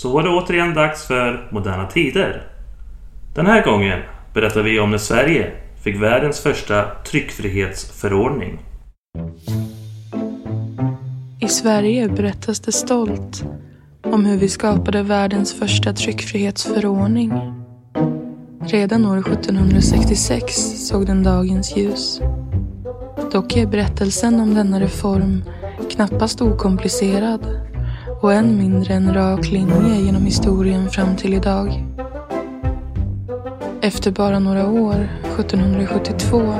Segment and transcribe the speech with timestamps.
[0.00, 2.46] så var det återigen dags för Moderna Tider.
[3.34, 4.00] Den här gången
[4.34, 8.58] berättar vi om när Sverige fick världens första tryckfrihetsförordning.
[11.40, 13.44] I Sverige berättas det stolt
[14.02, 17.32] om hur vi skapade världens första tryckfrihetsförordning.
[18.60, 20.54] Redan år 1766
[20.88, 22.20] såg den dagens ljus.
[23.32, 25.44] Dock är berättelsen om denna reform
[25.90, 27.69] knappast okomplicerad
[28.20, 31.84] och än mindre en rak linje genom historien fram till idag.
[33.82, 35.08] Efter bara några år,
[35.38, 36.54] 1772,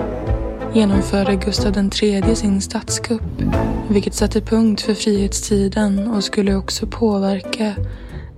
[0.75, 3.43] genomförde Gustav III sin statskupp,
[3.89, 7.75] vilket satte punkt för frihetstiden och skulle också påverka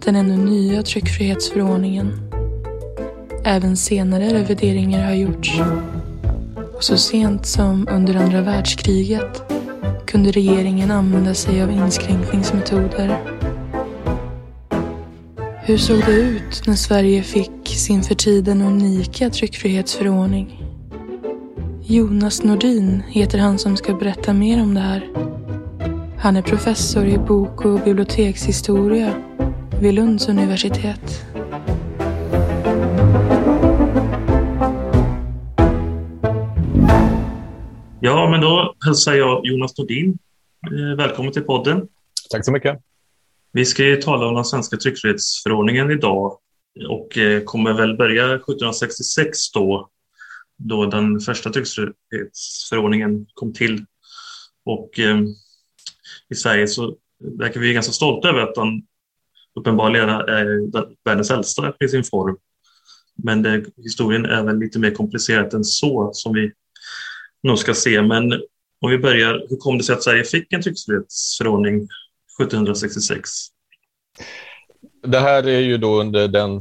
[0.05, 2.31] den ännu nya tryckfrihetsförordningen.
[3.45, 5.61] Även senare revideringar har gjorts.
[6.75, 9.62] Och så sent som under andra världskriget
[10.13, 13.19] kunde regeringen använda sig av inskränkningsmetoder.
[15.65, 20.63] Hur såg det ut när Sverige fick sin för tiden unika tryckfrihetsförordning?
[21.83, 25.09] Jonas Nordin heter han som ska berätta mer om det här.
[26.19, 29.15] Han är professor i bok och bibliotekshistoria
[29.81, 31.25] vid Lunds universitet.
[38.05, 40.19] Ja, men då hälsar jag Jonas Nordin
[40.67, 41.89] eh, välkommen till podden.
[42.31, 42.81] Tack så mycket.
[43.53, 46.39] Vi ska ju tala om den svenska tryckfrihetsförordningen idag
[46.89, 49.91] och eh, kommer väl börja 1766 då,
[50.57, 53.85] då den första tryckfrihetsförordningen kom till.
[54.65, 55.21] Och eh,
[56.29, 56.97] i Sverige så
[57.39, 58.83] verkar vi ganska stolta över att den
[59.55, 60.71] uppenbarligen är
[61.05, 62.37] världens äldsta i sin form.
[63.15, 66.53] Men det, historien är väl lite mer komplicerad än så som vi
[67.43, 68.03] nog ska se.
[68.03, 68.33] Men
[68.81, 71.89] om vi börjar, hur kom det sig att Sverige fick en tryckfrihetsförordning
[72.41, 73.31] 1766?
[75.07, 76.61] Det här är ju då under den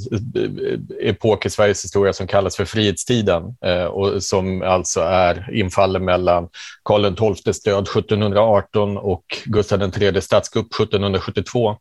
[1.01, 6.49] epok i Sveriges historia som kallas för frihetstiden eh, och som alltså är infaller mellan
[6.83, 11.77] Karl XIIs död 1718 och Gustav IIIs statskupp 1772.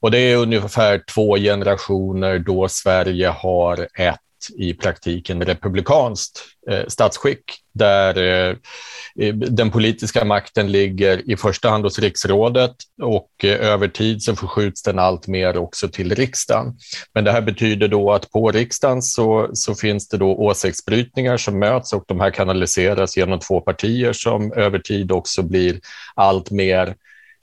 [0.00, 4.20] Och det är ungefär två generationer då Sverige har ett
[4.56, 8.16] i praktiken republikanskt eh, statsskick där
[8.48, 8.56] eh,
[9.34, 14.82] den politiska makten ligger i första hand hos riksrådet och eh, över tid så förskjuts
[14.82, 16.78] den allt mer också till riksdagen.
[17.14, 21.58] Men det här betyder då att på riksdagen så, så finns det då åsiktsbrytningar som
[21.58, 25.80] möts och de här kanaliseras genom två partier som över tid också blir
[26.14, 26.94] allt mer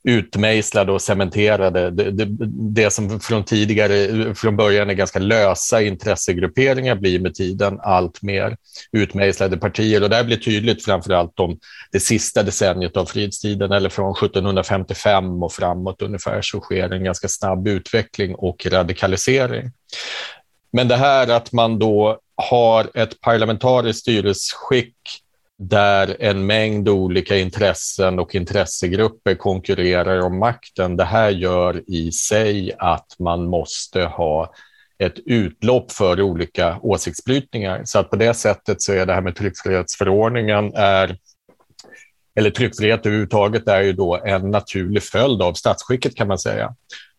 [0.07, 1.91] utmejslade och cementerade.
[1.91, 7.79] Det, det, det, som från tidigare, från början är ganska lösa intressegrupperingar blir med tiden
[7.83, 8.57] allt mer
[8.91, 10.03] utmejslade partier.
[10.03, 11.59] Och det här blir tydligt framför allt om
[11.91, 17.27] det sista decenniet av frihetstiden eller från 1755 och framåt ungefär så sker en ganska
[17.27, 19.71] snabb utveckling och radikalisering.
[20.71, 24.93] Men det här att man då har ett parlamentariskt styrelseskick
[25.59, 30.97] där en mängd olika intressen och intressegrupper konkurrerar om makten.
[30.97, 34.53] Det här gör i sig att man måste ha
[34.99, 37.81] ett utlopp för olika åsiktsbrytningar.
[37.85, 41.17] Så att på det sättet så är det här med tryckfrihetsförordningen är
[42.37, 46.75] eller tryckfrihet överhuvudtaget är ju då en naturlig följd av statsskicket kan man säga.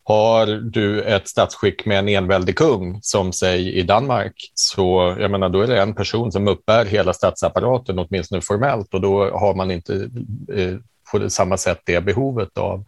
[0.09, 5.49] Har du ett statsskick med en enväldig kung, som säg i Danmark, så jag menar,
[5.49, 9.71] då är det en person som uppbär hela statsapparaten, åtminstone formellt, och då har man
[9.71, 10.11] inte
[10.55, 10.75] eh,
[11.13, 12.85] på samma sätt det behovet av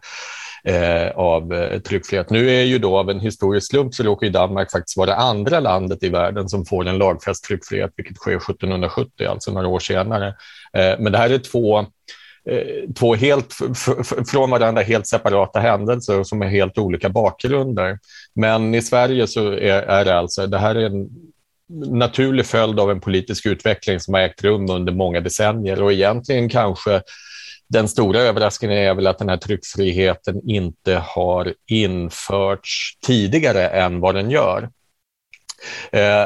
[0.63, 2.29] eh, av eh, tryckfrihet.
[2.29, 5.59] Nu är ju då av en historisk slump så råkar Danmark faktiskt vara det andra
[5.59, 10.27] landet i världen som får en lagfäst tryckfrihet, vilket sker 1770, alltså några år senare.
[10.73, 11.85] Eh, men det här är två
[12.45, 13.53] Eh, två helt
[14.31, 17.99] från varandra helt separata händelser som är helt olika bakgrunder.
[18.33, 21.09] Men i Sverige så är, är det alltså, det här är en
[21.91, 26.49] naturlig följd av en politisk utveckling som har ägt rum under många decennier och egentligen
[26.49, 27.01] kanske
[27.67, 34.15] den stora överraskningen är väl att den här tryckfriheten inte har införts tidigare än vad
[34.15, 34.69] den gör.
[35.91, 36.25] Eh,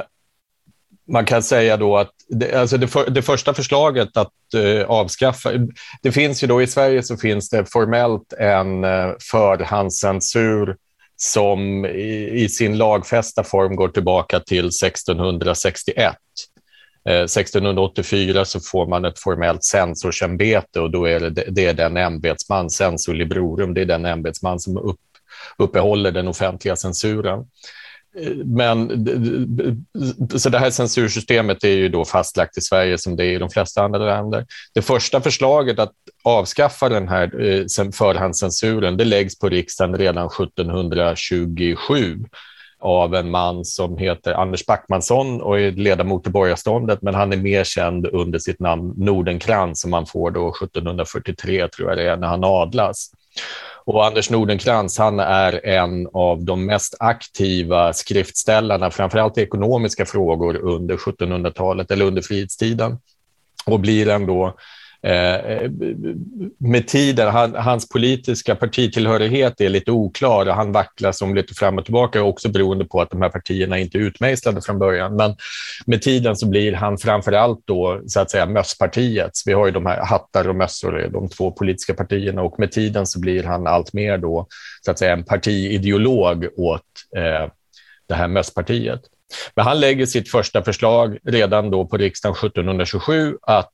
[1.07, 5.51] man kan säga då att det, alltså det, för, det första förslaget att uh, avskaffa...
[6.01, 10.75] Det finns ju då i Sverige så finns det formellt en uh, förhandscensur
[11.17, 16.15] som i, i, sin lagfästa form går tillbaka till 1661.
[17.09, 21.97] Eh, 1684 så får man ett formellt censorsämbete och då är det, det är den
[21.97, 24.99] ämbetsman, censor librorum, det är den ämbetsman som upp,
[25.57, 27.45] uppehåller den offentliga censuren
[28.45, 28.89] men
[30.35, 33.49] så det här censursystemet är ju då fastlagt i Sverige som det är i de
[33.49, 34.45] flesta andra länder.
[34.73, 42.25] Det första förslaget att avskaffa den här eh, förhandscensuren det läggs på riksdagen redan 1727
[42.79, 47.37] av en man som heter Anders Backmansson och är ledamot i borgarståndet, men han är
[47.37, 52.17] mer känd under sitt namn Nordenkrans som han får då 1743, tror jag det är,
[52.17, 53.11] när han adlas.
[53.85, 60.55] Och Anders Nordenkrans han är en av de mest aktiva skriftställarna, framförallt i ekonomiska frågor
[60.55, 62.97] under 1700-talet eller under frihetstiden.
[63.65, 64.55] Och blir ändå
[65.05, 65.71] Eh, eh,
[66.57, 71.77] med tiden, han, hans politiska partitillhörighet är lite oklar och han vacklar som lite fram
[71.77, 75.15] och tillbaka, också beroende på att de här partierna inte är utmejslade från början.
[75.15, 75.35] Men
[75.85, 79.47] med tiden så blir han framför allt då, så att säga, mösspartiets.
[79.47, 83.07] Vi har ju de här hattar och mössor, de två politiska partierna och med tiden
[83.07, 84.47] så blir han allt mer då,
[84.81, 86.81] så att säga, en partiideolog åt
[87.15, 87.51] eh,
[88.07, 89.01] det här mösspartiet.
[89.55, 93.73] Men han lägger sitt första förslag redan då på riksdagen 1727 att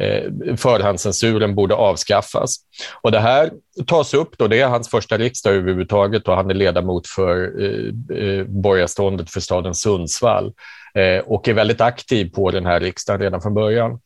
[0.00, 2.56] Eh, förhandscensuren borde avskaffas.
[3.02, 3.50] Och det här
[3.86, 8.18] tas upp, då, det är hans första riksdag överhuvudtaget och han är ledamot för eh,
[8.18, 10.52] eh, borgarståndet för staden Sundsvall
[10.94, 14.00] eh, och är väldigt aktiv på den här riksdagen redan från början.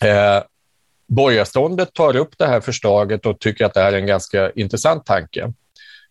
[0.00, 0.42] Eh,
[1.06, 5.06] borgarståndet tar upp det här förslaget och tycker att det här är en ganska intressant
[5.06, 5.52] tanke.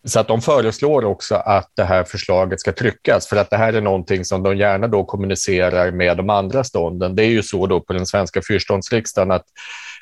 [0.03, 3.73] Så att de föreslår också att det här förslaget ska tryckas för att det här
[3.73, 7.15] är någonting som de gärna då kommunicerar med de andra stånden.
[7.15, 9.45] Det är ju så då på den svenska fyrståndsriksdagen att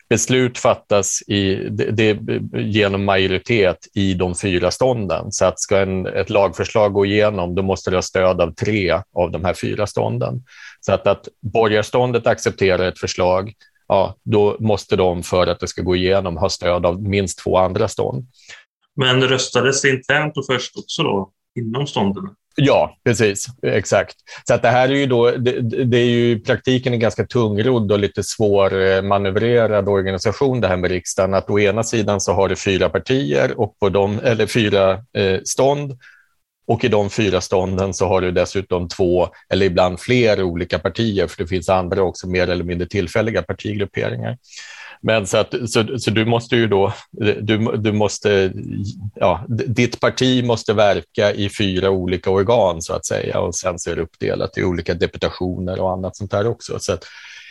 [0.09, 2.17] beslut fattas i, det, det,
[2.59, 5.31] genom majoritet i de fyra stånden.
[5.31, 9.01] Så att ska en, ett lagförslag gå igenom, då måste det ha stöd av tre
[9.15, 10.43] av de här fyra stånden.
[10.81, 13.53] Så att, att borgarståndet accepterar ett förslag,
[13.87, 17.57] ja, då måste de för att det ska gå igenom ha stöd av minst två
[17.57, 18.27] andra stånd.
[18.99, 22.23] Men röstades det internt och först också då, inom stånden?
[22.55, 23.45] Ja, precis.
[23.61, 24.15] Exakt.
[24.47, 27.25] Så att det här är ju då, det, det är ju i praktiken en ganska
[27.25, 31.33] tungrodd och lite svårmanövrerad organisation det här med riksdagen.
[31.33, 35.39] Att å ena sidan så har du fyra partier och på dem, eller fyra eh,
[35.43, 35.97] stånd
[36.67, 41.27] och i de fyra stånden så har du dessutom två eller ibland fler olika partier,
[41.27, 44.37] för det finns andra också mer eller mindre tillfälliga partigrupperingar.
[45.01, 46.93] Men så, att, så, så du måste ju då,
[47.41, 48.53] du, du måste,
[49.15, 53.91] ja, ditt parti måste verka i fyra olika organ så att säga och sen så
[53.91, 56.79] är det uppdelat i olika deputationer och annat sånt där också.
[56.79, 57.05] Så att,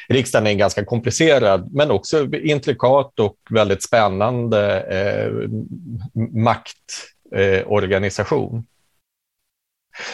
[0.08, 5.32] riksdagen är en ganska komplicerad men också intrikat och väldigt spännande eh,
[6.44, 8.56] maktorganisation.
[8.56, 8.62] Eh,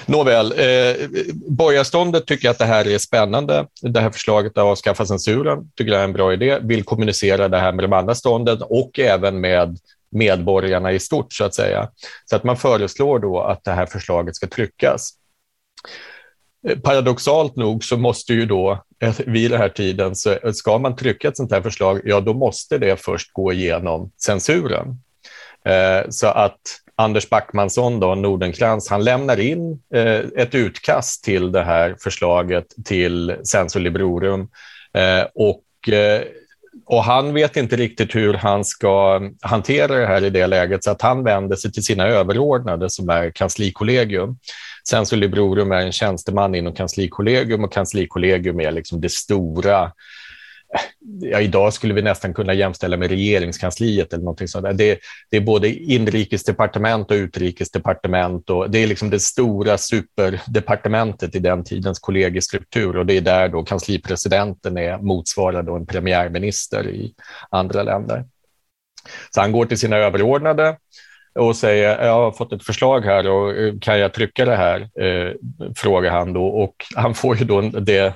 [0.07, 3.67] Nåväl, eh, borgarståndet tycker att det här är spännande.
[3.81, 6.59] Det här förslaget att avskaffa censuren tycker jag är en bra idé.
[6.63, 9.79] Vill kommunicera det här med de andra stånden och även med
[10.11, 11.89] medborgarna i stort, så att säga.
[12.25, 15.11] Så att man föreslår då att det här förslaget ska tryckas.
[16.69, 20.79] Eh, paradoxalt nog så måste ju då eh, vid den här tiden, så eh, ska
[20.79, 25.01] man trycka ett sånt här förslag, ja då måste det först gå igenom censuren.
[25.65, 26.61] Eh, så att
[26.97, 33.37] Anders Backmansson, då, Nordenkrans, han lämnar in eh, ett utkast till det här förslaget till
[33.45, 34.49] Censor Librorum.
[34.95, 36.23] Eh, och, eh,
[36.87, 40.91] och han vet inte riktigt hur han ska hantera det här i det läget, så
[40.91, 44.39] att han vänder sig till sina överordnade som är kanslikollegium.
[44.89, 49.93] Censor Librorum är en tjänsteman inom kanslikollegium och kanslikollegium är liksom det stora
[51.21, 54.79] ja, idag skulle vi nästan kunna jämställa med regeringskansliet eller någonting sånt.
[54.79, 54.99] Det,
[55.31, 61.65] det är både inrikesdepartement och utrikesdepartement och det är liksom det stora superdepartementet i den
[61.65, 67.15] tidens kollegiestruktur och det är där då kanslipresidenten är motsvarad en premiärminister i
[67.51, 68.25] andra länder.
[69.35, 70.77] Så han går till sina överordnade
[71.39, 74.81] och säger jag har fått ett förslag här och eh, kan jag trycka det här?
[74.81, 75.33] Eh,
[75.77, 78.15] frågar han då och han får ju då det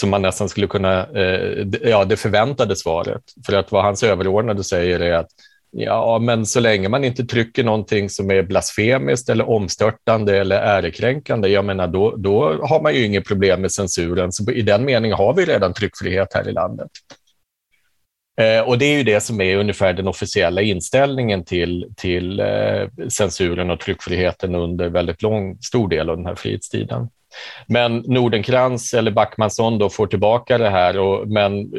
[0.00, 3.22] som man nästan skulle kunna, eh, ja det förväntade svaret.
[3.46, 5.28] För att vad hans överordnade säger är att
[5.70, 11.48] ja, men så länge man inte trycker någonting som är blasfemiskt eller omstörtande eller ärekränkande,
[11.48, 14.32] jag menar då, då har man ju inget problem med censuren.
[14.32, 16.90] Så i den meningen har vi redan tryckfrihet här i landet.
[18.40, 23.08] Eh, och det är ju det som är ungefär den officiella inställningen till, till eh,
[23.08, 27.08] censuren och tryckfriheten under väldigt lång, stor del av den här frihetstiden.
[27.66, 31.70] Men Nordenkrans eller Backmansson då får tillbaka det här, och, men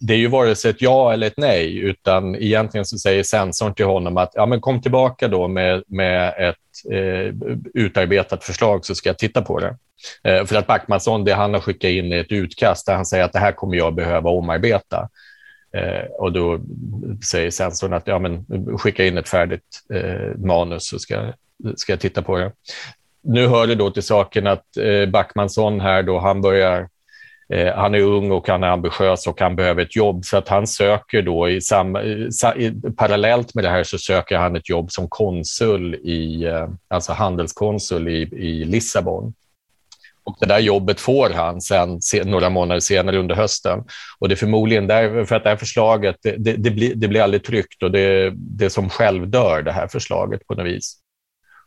[0.00, 3.74] det är ju vare sig ett ja eller ett nej, utan egentligen så säger sensorn
[3.74, 7.34] till honom att ja, men kom tillbaka då med, med ett eh,
[7.74, 9.76] utarbetat förslag så ska jag titta på det.
[10.24, 13.24] Eh, för att Backmansson, det han har skickat in är ett utkast där han säger
[13.24, 15.08] att det här kommer jag behöva omarbeta.
[15.74, 16.60] Eh, och då
[17.30, 18.46] säger sensorn att ja, men
[18.78, 21.32] skicka in ett färdigt eh, manus så ska,
[21.76, 22.52] ska jag titta på det
[23.24, 26.88] nu hör det då till saken att eh, Backmansson här då, han börjar
[27.48, 30.48] Eh, han är ung och han är ambitiös och han behöver ett jobb så att
[30.48, 34.92] han söker då i, sam, i, parallellt med det här så söker han ett jobb
[34.92, 39.34] som konsul i, eh, alltså handelskonsul i, i Lissabon.
[40.24, 43.84] Och det där jobbet får han sen några månader senare under hösten.
[44.18, 47.20] Och det är förmodligen därför att det här förslaget, det, det, det, blir, det blir
[47.20, 51.03] aldrig tryckt och det, det som självdör det här förslaget på något vis.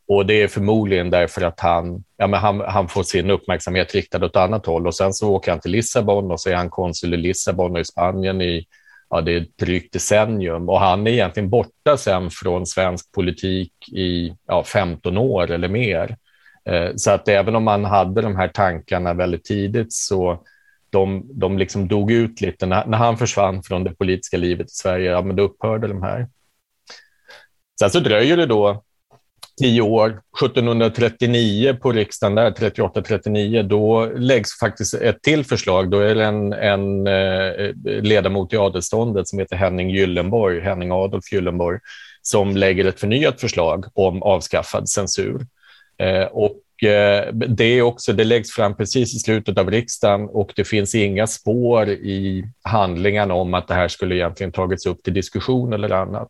[0.07, 4.25] Och det är förmodligen därför att han, ja, men han, han får sin uppmärksamhet riktad
[4.25, 7.13] åt annat håll och sen så åker han till Lissabon och så är han konsul
[7.13, 8.65] i Lissabon och i Spanien i
[9.09, 13.73] ja, det är ett drygt decennium och han är egentligen borta sen från svensk politik
[13.91, 16.17] i ja, 15 år eller mer.
[16.65, 20.43] Eh, så att även om man hade de här tankarna väldigt tidigt så
[20.89, 22.65] de, de liksom dog ut lite.
[22.65, 26.03] När, när han försvann från det politiska livet i Sverige, ja, men då upphörde de
[26.03, 26.27] här.
[27.79, 28.83] Sen så dröjer det då
[29.57, 35.89] tio år, 1739 på riksdagen, där 38-39, då läggs faktiskt ett till förslag.
[35.89, 41.31] Då är det en, en eh, ledamot i adelståndet som heter Henning Gyllenborg, Henning Adolf
[41.31, 41.79] Gyllenborg,
[42.21, 45.45] som lägger ett förnyat förslag om avskaffad censur.
[45.97, 50.53] Eh, och eh, det, är också, det läggs fram precis i slutet av riksdagen och
[50.55, 55.13] det finns inga spår i handlingarna om att det här skulle egentligen tagits upp till
[55.13, 56.29] diskussion eller annat.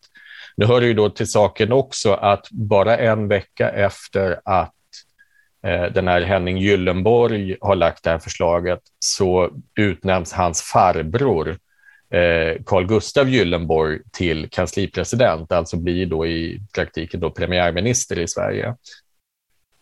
[0.58, 4.74] Nu hör det ju då till saken också att bara en vecka efter att
[5.64, 11.58] eh, den här Henning Gyllenborg har lagt det här förslaget så utnämns hans farbror
[12.10, 18.76] eh, Carl Gustav Gyllenborg till kanslipresident, alltså blir då i praktiken då premiärminister i Sverige.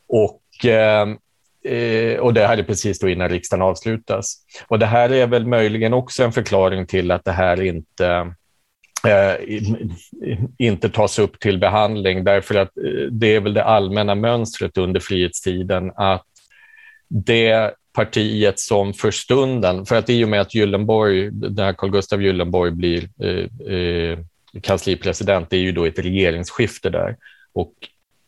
[0.07, 1.17] Och ehm,
[1.63, 4.37] eh, och det här är precis då innan riksdagen avslutas.
[4.67, 8.33] Och det här är väl möjligen också en förklaring till att det här inte
[9.07, 9.35] Eh,
[10.57, 14.99] inte tas upp till behandling därför att eh, det är väl det allmänna mönstret under
[14.99, 16.25] frihetstiden att
[17.07, 21.91] det partiet som för stunden, för att i och med att Gyllenborg, den här Carl
[21.91, 24.19] Gustav Gyllenborg blir eh, eh,
[24.61, 27.15] kanslipresident, det är ju då ett regeringsskifte där
[27.53, 27.73] och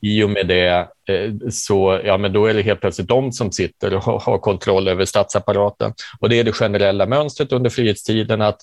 [0.01, 3.51] i och med det eh, så ja, men då är det helt plötsligt de som
[3.51, 5.93] sitter och har kontroll över statsapparaten.
[6.19, 8.61] Och det är det generella mönstret under frihetstiden att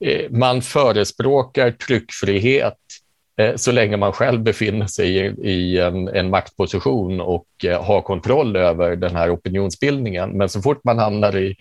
[0.00, 2.78] Eh, man förespråkar tryckfrihet
[3.40, 8.56] eh, så länge man själv befinner sig i en, en maktposition och eh, har kontroll
[8.56, 10.30] över den här opinionsbildningen.
[10.30, 11.56] Men så fort man hamnar i,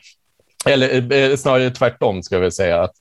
[0.65, 2.91] eller snarare tvärtom ska jag säga, att,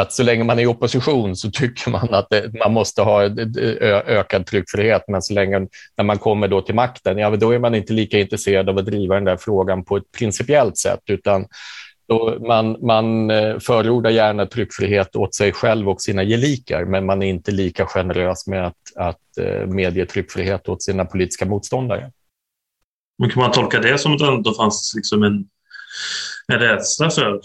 [0.00, 3.22] att så länge man är i opposition så tycker man att det, man måste ha
[4.06, 7.74] ökad tryckfrihet, men så länge när man kommer då till makten, ja, då är man
[7.74, 11.46] inte lika intresserad av att driva den där frågan på ett principiellt sätt, utan
[12.12, 17.22] så man, man eh, förordar gärna tryckfrihet åt sig själv och sina gelikar, men man
[17.22, 22.12] är inte lika generös med att, att eh, medge tryckfrihet åt sina politiska motståndare.
[23.18, 25.48] Men kan man tolka det som att det fanns liksom en,
[26.52, 27.40] en rädsla för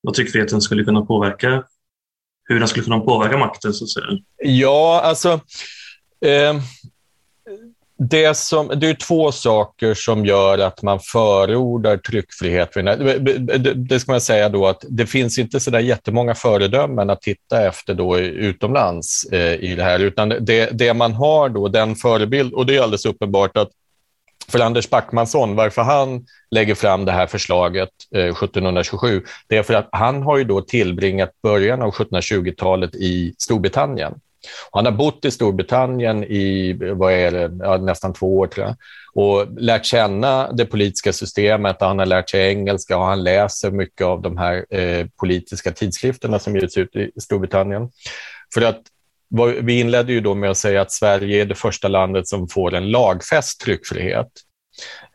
[0.00, 1.64] vad tryckfriheten skulle kunna påverka,
[2.44, 3.72] hur den skulle kunna påverka makten?
[3.72, 4.06] Så att säga?
[4.36, 5.40] Ja, alltså
[6.20, 6.54] eh,
[7.98, 12.70] det, som, det är två saker som gör att man förordar tryckfrihet.
[13.74, 17.66] Det ska man säga då att det finns inte så där jättemånga föredömen att titta
[17.66, 22.52] efter då utomlands eh, i det här, utan det, det man har då, den förebild,
[22.52, 23.70] och det är alldeles uppenbart att
[24.48, 29.74] för Anders Backmansson, varför han lägger fram det här förslaget eh, 1727, det är för
[29.74, 34.14] att han har ju då tillbringat början av 1720-talet i Storbritannien.
[34.70, 38.76] Han har bott i Storbritannien i vad är det, ja, nästan två år, tror jag,
[39.14, 41.76] och lärt känna det politiska systemet.
[41.80, 46.38] Han har lärt sig engelska och han läser mycket av de här eh, politiska tidskrifterna
[46.38, 47.90] som ges ut i Storbritannien.
[48.54, 48.80] För att
[49.62, 52.74] vi inledde ju då med att säga att Sverige är det första landet som får
[52.74, 54.28] en lagfäst tryckfrihet.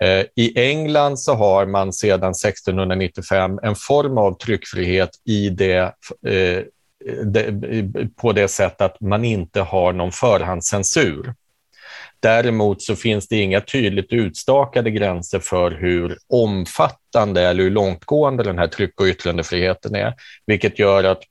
[0.01, 5.93] Eh, I England så har man sedan 1695 en form av tryckfrihet i det
[6.27, 6.63] eh,
[8.15, 11.33] på det sättet att man inte har någon förhandscensur.
[12.19, 18.57] Däremot så finns det inga tydligt utstakade gränser för hur omfattande eller hur långtgående den
[18.57, 20.13] här tryck och yttrandefriheten är,
[20.45, 21.23] vilket gör att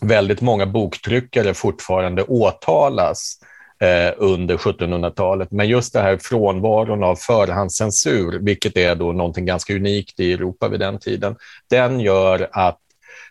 [0.00, 3.38] väldigt många boktryckare fortfarande åtalas
[3.80, 5.50] eh, under 1700-talet.
[5.50, 10.68] Men just det här frånvaron av förhandscensur, vilket är då någonting ganska unikt i Europa
[10.68, 11.36] vid den tiden,
[11.70, 12.78] den gör att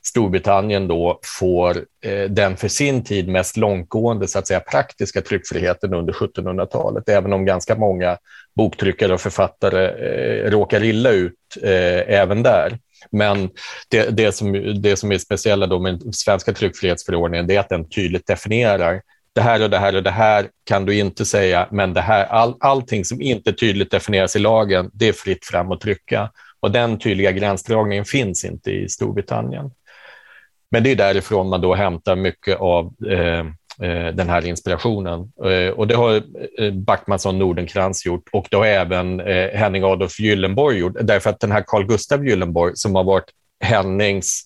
[0.04, 5.94] Storbritannien då får eh, den för sin tid mest långtgående så att säga, praktiska tryckfriheten
[5.94, 8.18] under 1700-talet, även om ganska många
[8.56, 12.80] boktryckare och författare eh, råkar illa ut eh, även där.
[13.12, 13.50] Men
[13.90, 14.52] det, det, som,
[14.82, 19.02] det som är speciella då med svenska tryckfrihetsförordningen det är att den tydligt definierar
[19.34, 22.26] det här och det här och det här kan du inte säga, men det här,
[22.26, 26.32] all, allting som inte tydligt definieras i lagen, det är fritt fram att trycka.
[26.60, 29.72] Och den tydliga gränsdragningen finns inte i Storbritannien.
[30.72, 35.32] Men det är därifrån man då hämtar mycket av eh, eh den här inspirationen.
[35.46, 36.16] Eh, och det har
[36.60, 40.96] eh, Backmansson Nordenkrans gjort och det har även eh, Henning Adolf Gyllenborg gjort.
[41.02, 43.30] Därför att den här Carl Gustav Gyllenborg som har varit
[43.64, 44.42] Hennings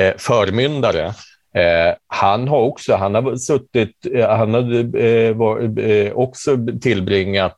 [0.00, 1.06] eh, förmyndare
[1.54, 3.96] eh, han har också han har suttit,
[4.28, 7.56] han har var, också tillbringat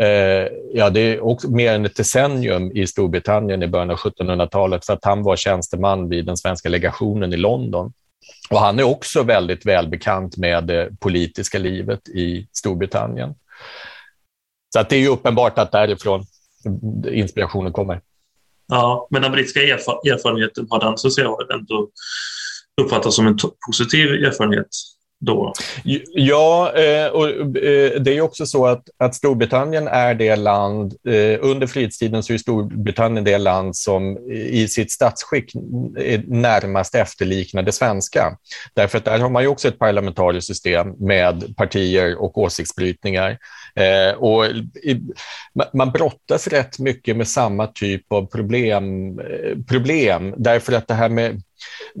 [0.00, 4.86] Eh, ja, det är också mer än ett decennium i Storbritannien i början av 1700-talet
[4.86, 7.92] för att han var tjänsteman vid den svenska legationen i London.
[8.50, 13.34] Och han är också väldigt välbekant med det politiska livet i Storbritannien.
[14.72, 16.24] Så att det är ju uppenbart att därifrån
[17.12, 18.00] inspirationen kommer.
[18.68, 21.88] Ja, men den brittiska erfarenheten har den så jag ändå
[22.82, 24.68] uppfattats som en positiv erfarenhet
[25.20, 25.52] då?
[26.14, 31.38] Ja, eh, och eh, det är också så att, att Storbritannien är det land, eh,
[31.40, 35.52] under frihetstiden så är Storbritannien det land som i sitt statsskick
[36.26, 38.36] närmast efterliknar det svenska.
[38.74, 43.38] Därför att där har man ju också ett parlamentariskt system med partier och åsiktsbrytningar.
[43.78, 44.44] Eh, och
[45.72, 51.08] man brottas rätt mycket med samma typ av problem, eh, problem därför att det här
[51.08, 51.42] med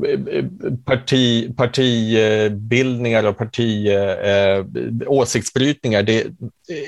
[0.06, 0.44] eh,
[0.84, 4.64] parti, partibildningar och parti, eh,
[5.06, 6.26] åsiktsbrytningar, det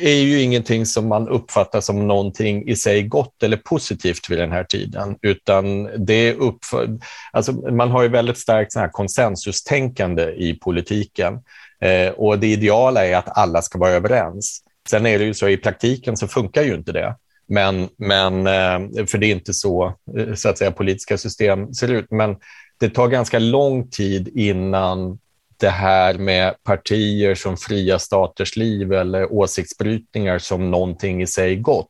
[0.00, 4.52] är ju ingenting som man uppfattar som någonting i sig gott eller positivt vid den
[4.52, 6.98] här tiden, utan det är uppför,
[7.32, 11.38] alltså man har ju väldigt starkt så här konsensustänkande i politiken
[11.80, 14.62] eh, och det ideala är att alla ska vara överens.
[14.90, 17.16] Sen är det ju så i praktiken så funkar ju inte det.
[17.48, 21.88] Men, men, eh, för det är inte så, eh, så att säga, politiska system ser
[21.88, 22.06] ut.
[22.10, 22.36] Men
[22.80, 25.18] det tar ganska lång tid innan
[25.56, 31.88] det här med partier som fria staters liv eller åsiktsbrytningar som någonting i sig gott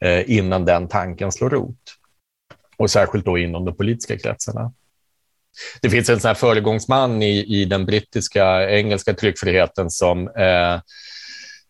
[0.00, 1.96] eh, innan den tanken slår rot.
[2.76, 4.72] Och särskilt då inom de politiska kretsarna.
[5.82, 10.80] Det finns en sån här föregångsman i, i den brittiska engelska tryckfriheten som eh,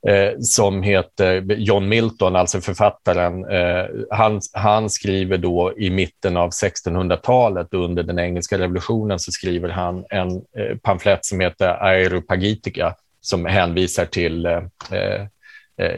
[0.09, 3.45] eh, som heter John Milton, alltså författaren.
[3.45, 9.69] Eh, han, han, skriver då i mitten av 1600-talet under den engelska revolutionen så skriver
[9.69, 15.27] han en eh, pamflett som heter Aeropagitica som hänvisar till, eh, eh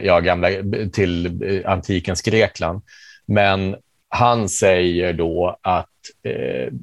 [0.03, 0.49] ja, gamla,
[0.93, 2.81] till eh, antikens Grekland.
[3.25, 3.75] Men
[4.09, 5.89] han säger då att
[6.23, 6.73] eh,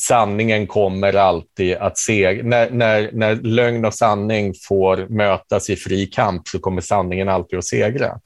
[0.00, 2.42] sanningen kommer alltid att se...
[2.42, 7.58] När, när, när lögn och sanning får mötas i fri kamp så kommer sanningen alltid
[7.58, 8.20] att segra.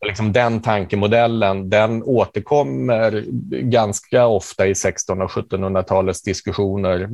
[0.00, 7.08] Och liksom den tankemodellen den återkommer ganska ofta i 1600 och 1700-talets diskussioner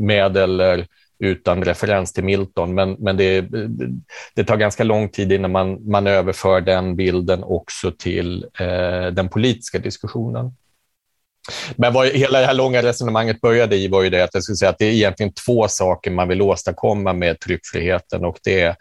[0.00, 0.86] med eller
[1.18, 2.74] utan referens till Milton.
[2.74, 3.40] Men, men det,
[4.34, 9.28] det tar ganska lång tid innan man, man överför den bilden också till eh, den
[9.28, 10.52] politiska diskussionen.
[11.76, 14.56] Men vad hela det här långa resonemanget började i var ju det att jag skulle
[14.56, 18.76] säga att det är egentligen två saker man vill åstadkomma med tryckfriheten och det är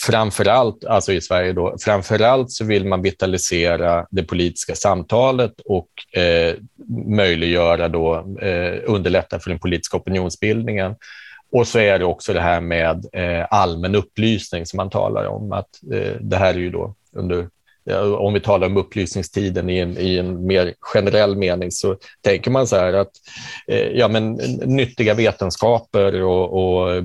[0.00, 5.52] framför allt, alltså i Sverige då, framför allt så vill man vitalisera det politiska samtalet
[5.64, 6.54] och eh,
[7.06, 10.94] möjliggöra då, eh, underlätta för den politiska opinionsbildningen.
[11.52, 15.52] Och så är det också det här med eh, allmän upplysning som man talar om,
[15.52, 17.48] att eh, det här är ju då under
[18.18, 22.66] om vi talar om upplysningstiden i en, i en mer generell mening så tänker man
[22.66, 23.10] så här att
[23.66, 24.32] eh, ja, men,
[24.64, 27.04] nyttiga vetenskaper och, och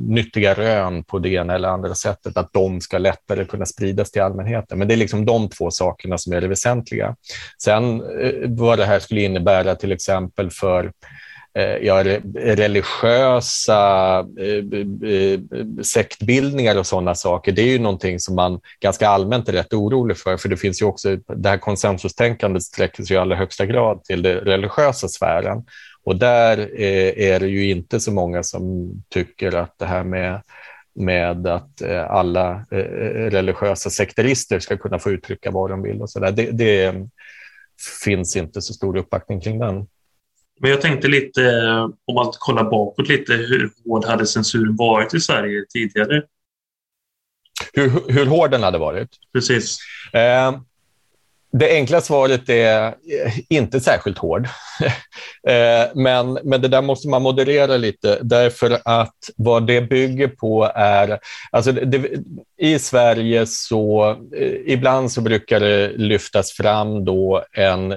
[0.00, 4.22] nyttiga rön på det ena eller andra sättet, att de ska lättare kunna spridas till
[4.22, 4.78] allmänheten.
[4.78, 7.16] Men det är liksom de två sakerna som är det väsentliga.
[7.62, 10.92] Sen eh, vad det här skulle innebära till exempel för Eh,
[11.58, 15.40] Eh, ja, religiösa eh,
[15.82, 20.16] sektbildningar och sådana saker, det är ju någonting som man ganska allmänt är rätt orolig
[20.16, 24.04] för, för det finns ju också, det här konsensustänkandet sträcker sig i allra högsta grad
[24.04, 25.64] till den religiösa sfären.
[26.04, 30.42] Och där eh, är det ju inte så många som tycker att det här med
[31.00, 32.66] med att alla
[33.30, 36.32] religiösa sekterister ska kunna få uttrycka vad de vill och så där.
[36.32, 36.94] Det, det
[38.04, 39.86] finns inte så stor uppbackning kring den.
[40.60, 41.40] Men jag tänkte lite,
[42.04, 46.22] om man kollar bakåt lite, hur hård hade censuren varit i Sverige tidigare?
[47.72, 49.08] Hur, hur hård den hade varit?
[49.32, 49.78] Precis.
[50.12, 50.60] Eh,
[51.52, 54.46] det enkla svaret är eh, inte särskilt hård.
[55.48, 60.72] eh, men, men det där måste man moderera lite, därför att vad det bygger på
[60.74, 61.18] är...
[61.50, 62.10] Alltså det,
[62.58, 64.10] I Sverige så...
[64.36, 67.94] Eh, ibland så brukar det lyftas fram då en...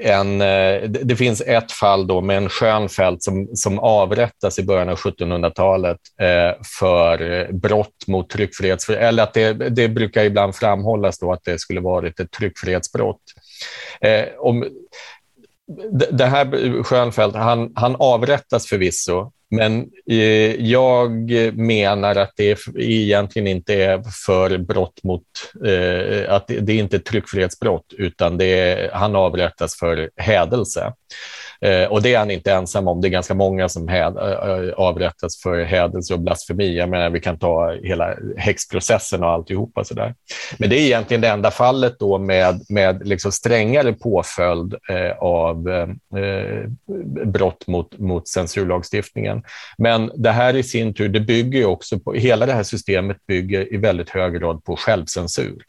[0.00, 4.88] En, eh, det finns ett fall då med en Schönfeldt som, som avrättas i början
[4.88, 8.88] av 1700-talet eh, för eh, brott mot tryckfrihets...
[8.88, 13.22] eller att det, det brukar ibland framhållas då att det skulle varit ett tryckfrihetsbrott.
[14.38, 14.64] Om,
[16.10, 23.74] det här Schönfeldt, han, han avrättas förvisso, men eh, jag menar att det egentligen inte
[23.74, 25.22] är för brott mot,
[25.66, 30.92] eh, att det, det är inte tryckfrihetsbrott, utan det är, han avrättas för hädelse.
[31.60, 33.00] Eh, och det är han inte ensam om.
[33.00, 34.16] Det är ganska många som häd,
[34.76, 36.76] avrättas för hädelse och blasfemi.
[36.76, 39.84] Jag menar, vi kan ta hela häxprocessen och alltihopa.
[39.84, 40.14] Så där.
[40.58, 45.68] Men det är egentligen det enda fallet då med, med liksom strängare påföljd eh, av
[45.68, 46.64] eh, eh
[47.24, 49.42] brott mot, mot censurlagstiftningen.
[49.78, 53.74] Men det här i sin tur, det bygger också på, hela det här systemet bygger
[53.74, 55.62] i väldigt hög grad på självcensur.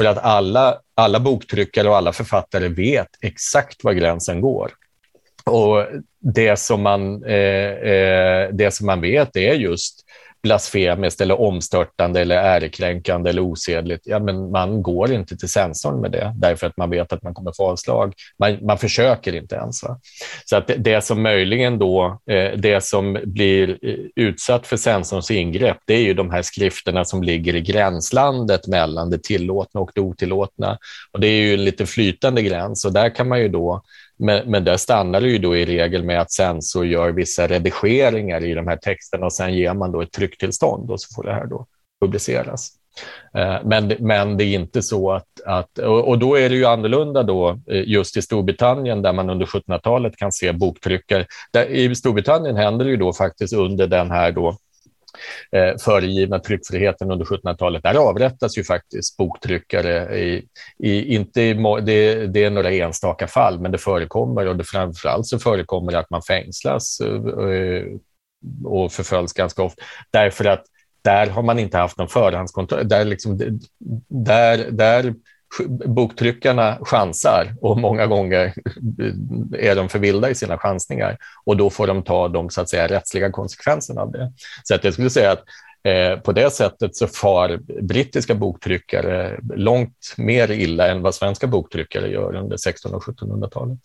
[0.00, 4.70] För att alla, alla boktryckare och alla författare vet exakt var gränsen går.
[5.44, 5.86] Och
[6.20, 10.04] det som man, eh, eh, det som man vet är just
[10.42, 16.10] blasfemiskt eller omstörtande eller ärekränkande eller osedligt, ja, men man går inte till sensorn med
[16.10, 18.14] det därför att man vet att man kommer få avslag.
[18.38, 19.82] Man, man försöker inte ens.
[19.82, 20.00] Va?
[20.44, 25.30] Så att det, det, som möjligen då, eh, det som blir eh, utsatt för sensorns
[25.30, 29.90] ingrepp, det är ju de här skrifterna som ligger i gränslandet mellan det tillåtna och
[29.94, 30.78] det otillåtna.
[31.12, 33.82] Och det är ju en lite flytande gräns och där kan man ju då
[34.20, 37.46] men, men där stannar det ju då i regel med att sen så gör vissa
[37.46, 41.22] redigeringar i de här texterna och sen ger man då ett trycktillstånd och så får
[41.22, 41.66] det här då
[42.00, 42.70] publiceras.
[43.34, 47.22] Eh, men, men det är inte så att, att och då är det ju annorlunda
[47.22, 51.26] då eh, just i Storbritannien där man under 1700-talet kan se boktryckare.
[51.68, 54.56] I Storbritannien händer det ju då faktiskt under den här då
[55.52, 60.18] eh, föregivna tryckfriheten under 1700-talet, där avrättas ju faktiskt boktryckare.
[60.18, 60.44] I,
[60.78, 65.26] i, inte i, det, det, är några enstaka fall, men det förekommer och det framförallt
[65.26, 67.14] så förekommer det att man fängslas eh,
[67.54, 67.84] eh
[68.64, 70.64] och förföljs ganska ofta därför att
[71.02, 72.88] där har man inte haft någon förhandskontroll.
[72.88, 73.60] Där, liksom,
[74.08, 75.14] där, där
[75.86, 78.54] boktryckarna chansar och många gånger
[79.58, 82.68] är de för vilda i sina chansningar och då får de ta de så att
[82.68, 84.32] säga, rättsliga konsekvenserna av det.
[84.64, 85.44] Så att jag skulle säga att
[85.84, 92.08] eh, på det sättet så far brittiska boktryckare långt mer illa än vad svenska boktryckare
[92.08, 93.78] gör under 1600 och 1700-talet.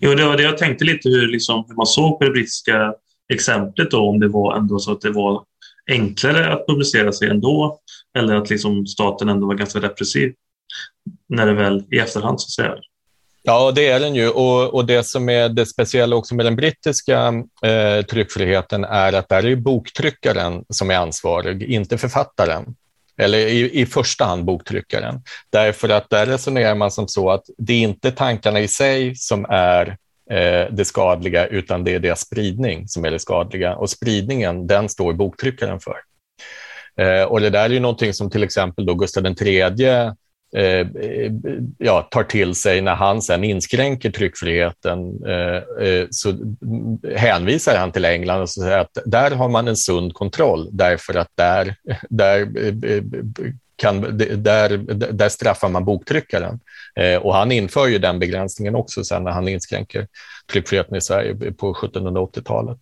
[0.00, 2.94] Jo, det var det jag tänkte lite hur, liksom, hur man såg på det brittiska
[3.32, 5.44] exemplet då, om det var ändå så att det var
[5.90, 7.78] enklare att publicera sig ändå
[8.18, 10.34] eller att liksom staten ändå var ganska repressiv
[11.28, 12.82] när det väl i efterhand så att säga.
[13.42, 14.28] Ja, det är den ju.
[14.28, 19.28] Och, och det som är det speciella också med den brittiska eh, tryckfriheten är att
[19.28, 22.74] där är boktryckaren som är ansvarig, inte författaren.
[23.16, 25.22] Eller i, i första hand boktryckaren.
[25.50, 29.46] Därför att där resonerar man som så att det är inte tankarna i sig som
[29.48, 29.96] är
[30.30, 33.76] eh, det skadliga, utan det är deras spridning som är det skadliga.
[33.76, 35.96] Och spridningen, den står boktryckaren för.
[37.04, 40.12] Eh, och det där är ju någonting som till exempel då Gustav III
[40.56, 40.86] Eh,
[41.78, 46.34] ja, tar till sig när han sen inskränker tryckfriheten eh, eh så
[47.16, 51.28] hänvisar han till England och säger att där har man en sund kontroll därför att
[51.34, 51.74] där,
[52.08, 53.02] där, eh,
[53.76, 54.00] kan,
[54.42, 54.76] där,
[55.12, 56.60] där straffar man boktryckaren.
[56.96, 60.06] Eh, och han inför ju den begränsningen också sen när han inskränker
[60.52, 62.78] tryckfriheten i Sverige på 1780-talet.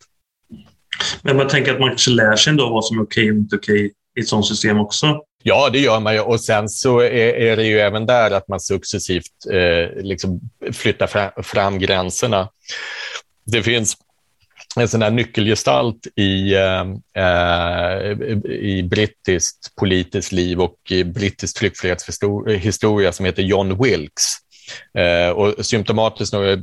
[1.23, 3.57] Men man tänker att man kanske lär sig ändå vad som är okej och inte
[3.57, 5.23] okej i ett sådant system också?
[5.49, 6.21] Ja, det gör man ju.
[6.21, 10.41] Och sen så är, är det ju även där att man successivt eh, liksom
[10.73, 12.49] flyttar fram, fram gränserna.
[13.45, 13.97] Det finns
[14.77, 16.85] en sån här nyckelgestalt i, eh,
[17.25, 18.11] eh
[18.51, 24.37] i brittiskt politiskt liv och i brittisk tryckfrihetshistoria som heter John Wilkes.
[24.99, 26.59] Eh, och symptomatiskt nog, eh,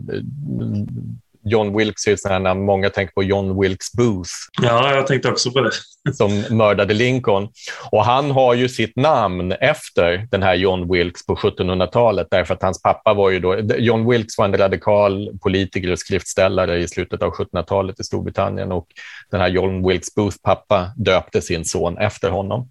[1.45, 4.31] John Wilkes är sådana namn, många tänker på John Wilkes Booth.
[4.61, 5.71] Ja, jag tänkte också på det.
[6.13, 7.49] Som mördade Lincoln.
[7.91, 12.61] Och han har ju sitt namn efter den här John Wilkes på 1700-talet därför att
[12.61, 17.21] hans pappa var ju då, John Wilkes var en radikal politiker och skriftställare i slutet
[17.21, 18.87] av 1700-talet i Storbritannien och
[19.31, 22.69] den här John Wilkes Booth pappa döpte sin son efter honom.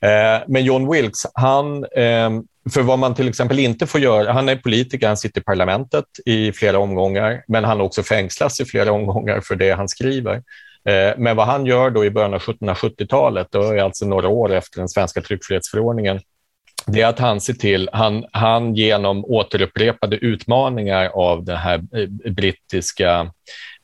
[0.00, 4.48] Eh, men John Wilkes, han ehm, för vad man till exempel inte får göra, han
[4.48, 8.92] är politiker, han sitter i parlamentet i flera omgångar, men han också fängslas i flera
[8.92, 10.34] omgångar för det han skriver.
[10.88, 14.52] Eh, men vad han gör då i början av 1770-talet, då är alltså några år
[14.52, 16.20] efter den svenska tryckfrihetsförordningen,
[16.86, 22.32] det är att han ser till, han, han genom återupprepade utmaningar av den här eh,
[22.32, 23.32] brittiska,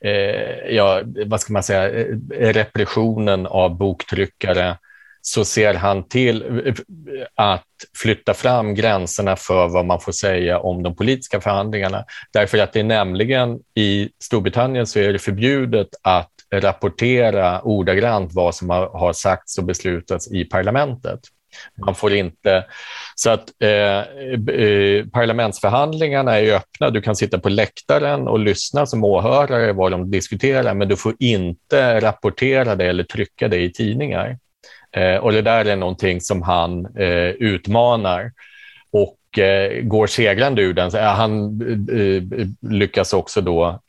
[0.05, 4.77] eh, ja, vad ska man säga, repressionen av boktryckare,
[5.27, 6.45] så ser han till
[7.35, 7.65] att
[7.97, 12.05] flytta fram gränserna för vad man får säga om de politiska förhandlingarna.
[12.33, 18.55] Därför att det är nämligen i Storbritannien så är det förbjudet att rapportera ordagrant vad
[18.55, 21.21] som har sagts och beslutats i parlamentet.
[21.87, 22.65] Man får inte...
[23.15, 23.99] Så att eh,
[24.55, 26.91] eh, parlamentsförhandlingarna är öppna.
[26.91, 31.15] Du kan sitta på läktaren och lyssna som åhörare vad de diskuterar, men du får
[31.19, 34.39] inte rapportera det eller trycka det i tidningar.
[34.95, 38.33] Eh, och det där är någonting som han eh, utmanar.
[38.91, 40.95] Och eh, går segrande ur den.
[40.95, 43.81] Eh, han eh, eh, lyckas också då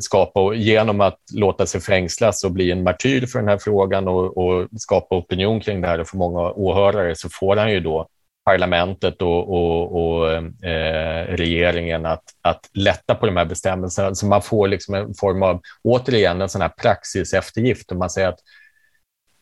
[0.00, 4.38] skapa, genom att låta sig fängslas och bli en martyr för den här frågan och,
[4.38, 8.06] och skapa opinion kring det här och för många åhörare så får han ju då
[8.44, 10.32] parlamentet och, och, och
[10.66, 14.14] eh, regeringen att, att lätta på de här bestämmelserna.
[14.14, 17.90] Så man får liksom en form av, återigen, en sån här praxiseftergift.
[17.90, 18.38] Och man säger att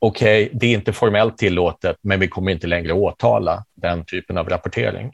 [0.02, 4.38] okej, okay, det är inte formellt tillåtet, men vi kommer inte längre åtala den typen
[4.38, 5.12] av rapportering.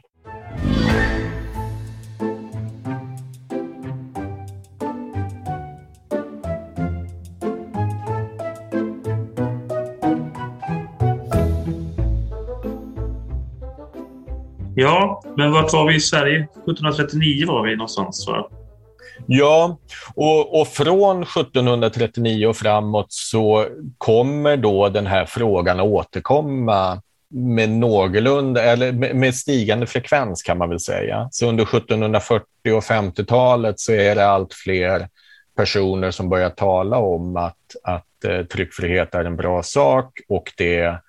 [14.75, 16.37] Ja, men vart var vi i Sverige?
[16.39, 18.49] 1739 var vi någonstans, va?
[19.25, 19.77] Ja,
[20.15, 23.65] och, och, från 1739 och framåt så
[23.97, 27.01] kommer då den här frågan att återkomma
[27.31, 31.27] med någorlunda, eller med stigande frekvens kan man väl säga.
[31.31, 35.07] Så under 1740 och 50-talet så är det allt fler
[35.55, 40.99] personer som börjar tala om att, att eh, tryckfrihet är en bra sak och det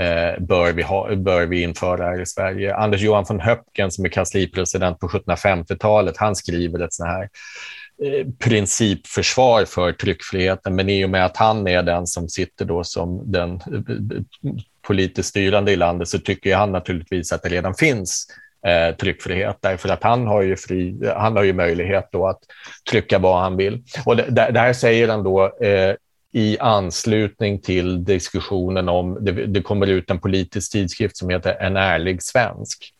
[0.00, 2.74] Eh, bör, vi ha, bör vi införa här i Sverige.
[2.74, 7.28] Anders Johan von Höpken som är kanslipresident på 1750-talet, han skriver ett sånt här
[8.04, 12.84] eh, principförsvar för tryckfriheten, men i och med att han är den som sitter då
[12.84, 14.22] som den eh,
[14.82, 18.26] politiskt styrande i landet så tycker han naturligtvis att det redan finns
[18.66, 22.40] eh, tryckfrihet därför att han har ju, fri, han har ju möjlighet då att
[22.90, 23.82] trycka vad han vill.
[24.04, 25.94] Och det, det här säger han då eh,
[26.32, 31.76] i anslutning till diskussionen om, det, det, kommer ut en politisk tidskrift som heter En
[31.76, 32.92] ärlig svensk.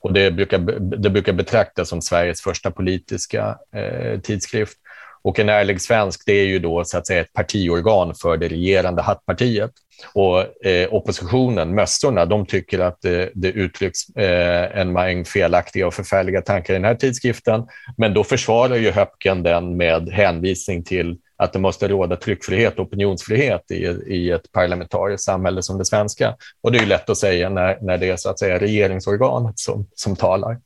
[0.00, 4.78] Och det brukar, det brukar betraktas som Sveriges första politiska eh, tidskrift.
[5.22, 8.48] Och En ärlig svensk det är ju då så att säga ett partiorgan för det
[8.48, 9.70] regerande hattpartiet.
[10.14, 15.94] Och eh, oppositionen, mössorna, de tycker att det, det uttrycks eh, en mängd felaktiga och
[15.94, 17.66] förfärliga tankar i den här tidskriften.
[17.96, 22.86] Men då försvarar ju Höpken den med hänvisning till att det måste råda tryckfrihet och
[22.86, 23.74] opinionsfrihet i,
[24.06, 26.36] i ett parlamentariskt samhälle som det svenska.
[26.60, 29.86] Och det är lätt att säga när, när det är så att säga regeringsorganet som,
[29.94, 30.60] som talar.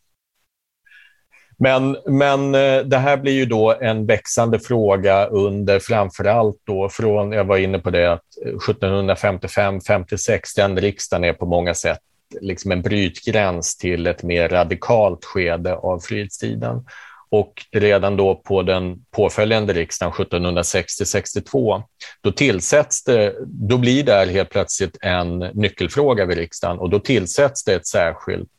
[1.58, 6.88] Men, men eh, det här blir ju då en växande fråga under framför allt då
[6.88, 8.24] från, jag var inne på det, att
[8.66, 12.00] 1755-56, den riksdagen är på många sätt
[12.40, 16.84] liksom en brytgräns till ett mer radikalt skede av frihetstiden.
[17.32, 21.82] Och redan då på den påföljande riksdagen 1760-62,
[22.20, 27.64] då tillsätts det, då blir det helt plötsligt en nyckelfråga vid riksdagen och då tillsätts
[27.64, 28.50] det ett särskilt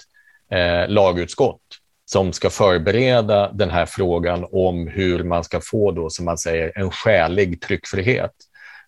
[0.52, 1.62] eh, lagutskott
[2.06, 6.72] som ska förbereda den här frågan om hur man ska få då, som man säger,
[6.76, 8.32] en skälig tryckfrihet.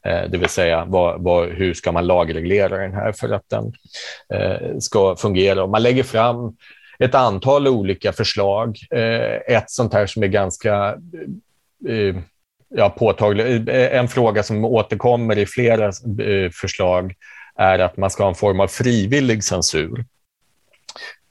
[0.05, 3.73] Eh, det vill säga, vad, vad, hur ska man lagreglera den här för att den
[4.33, 5.63] eh, ska fungera?
[5.63, 6.55] Och man lägger fram
[6.99, 8.77] ett antal olika förslag.
[8.91, 10.95] Eh, ett sånt här som är ganska
[11.87, 12.15] eh,
[12.69, 15.91] ja, påtagligt, eh, en fråga som återkommer i flera
[16.61, 17.13] förslag
[17.55, 20.05] är att man ska ha en form av frivillig censur.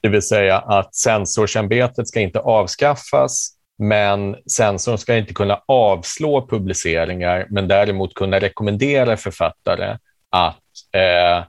[0.01, 7.47] Det vill säga att censorsämbetet ska inte avskaffas, men censorn ska inte kunna avslå publiceringar,
[7.49, 9.97] men däremot kunna rekommendera författare
[10.29, 11.43] att eh,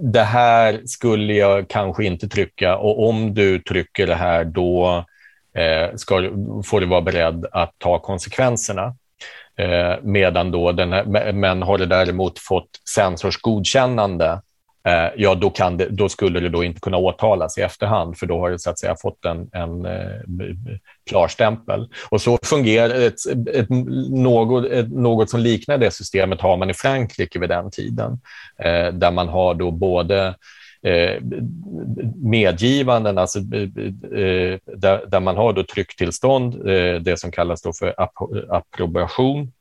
[0.00, 5.04] det här skulle jag kanske inte trycka och om du trycker det här då
[5.54, 6.30] eh, ska,
[6.64, 8.96] får du vara beredd att ta konsekvenserna.
[9.56, 14.40] Eh, medan då den här, men har det däremot fått sensors godkännande
[14.88, 18.26] Eh, ja, då, kan det, då skulle det då inte kunna åtalas i efterhand, för
[18.26, 20.20] då har det så att säga fått en, en eh,
[21.10, 21.88] klarstämpel.
[22.08, 23.70] Och så fungerar ett, ett,
[24.10, 28.20] något, ett, något som liknar det systemet har man i Frankrike vid den tiden,
[28.58, 30.34] eh, där man har då både
[30.82, 31.22] eh,
[32.16, 33.62] medgivanden, alltså, eh,
[34.20, 38.12] eh där, där, man har då trycktillstånd, eh, det som kallas då för ap
[38.48, 39.52] approbation,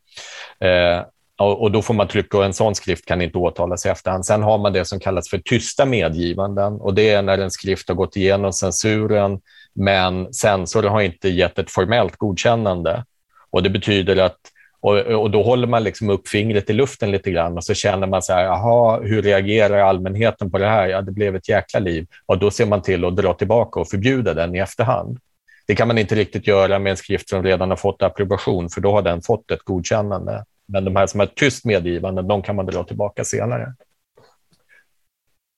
[1.37, 4.25] och då får man trycka och en sån skrift kan inte åtalas i efterhand.
[4.25, 7.87] Sen har man det som kallas för tysta medgivanden och det är när en skrift
[7.87, 9.39] har gått igenom censuren
[9.73, 13.05] men censorn har inte gett ett formellt godkännande.
[13.49, 14.37] Och Det betyder att
[14.85, 18.07] Och, och då håller man liksom upp fingret i luften lite grann och så känner
[18.07, 20.87] man så här, jaha, hur reagerar allmänheten på det här?
[20.87, 22.07] Ja, det blev ett jäkla liv.
[22.25, 25.19] Och då ser man till att dra tillbaka och förbjuda den i efterhand.
[25.67, 28.81] Det kan man inte riktigt göra med en skrift som redan har fått approbation, för
[28.81, 30.43] då har den fått ett godkännande.
[30.65, 33.73] Men de här som har ett tyst medgivande, de kan man dra tillbaka senare.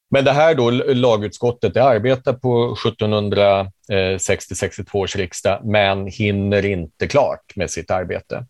[0.10, 7.56] Men det här då, lagutskottet, det arbetar på 1760-62 års riksdag, men hinner inte klart
[7.56, 8.46] med sitt arbete.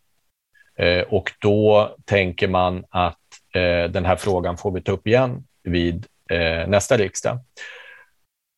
[0.78, 3.20] Eh, och då tänker man att
[3.54, 7.40] eh, den här frågan får vi ta upp igen vid eh, nästa riksdag.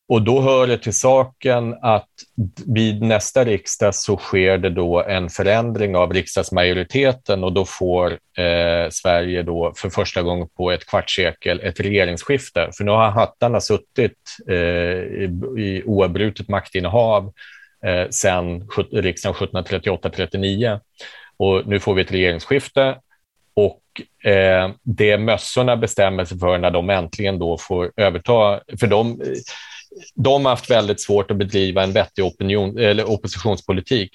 [0.08, 2.08] Och då hör det till saken att
[2.66, 8.90] vid nästa riksdag så sker det då en förändring av riksdagsmajoriteten och då får eh,
[8.90, 12.70] Sverige då för första gången på ett kvartssekel ett regeringsskifte.
[12.76, 17.32] För nu har hattarna suttit eh, i, i oavbrutet maktinnehav
[17.84, 20.80] eh, sedan riksdagen 1738-39
[21.36, 22.96] och nu får vi ett regeringsskifte
[23.54, 23.82] och
[24.30, 29.22] eh, det mössorna bestämmer sig för när de äntligen då får överta, för de
[30.14, 34.10] de har haft väldigt svårt att bedriva en vettig opinion, eller oppositionspolitik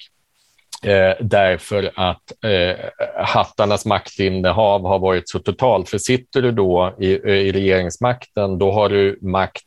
[0.82, 2.76] eh, därför att eh,
[3.24, 5.88] hattarnas maktinnehav har varit så totalt.
[5.88, 9.64] För sitter du då i, i regeringsmakten, då har du makt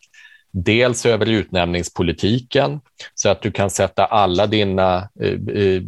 [0.52, 2.80] dels över utnämningspolitiken
[3.16, 5.82] så att du kan sätta alla dina eh, eh,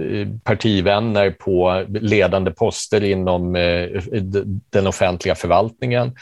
[0.00, 3.88] eh partivänner på ledande poster inom eh,
[4.70, 6.12] den offentliga förvaltningen.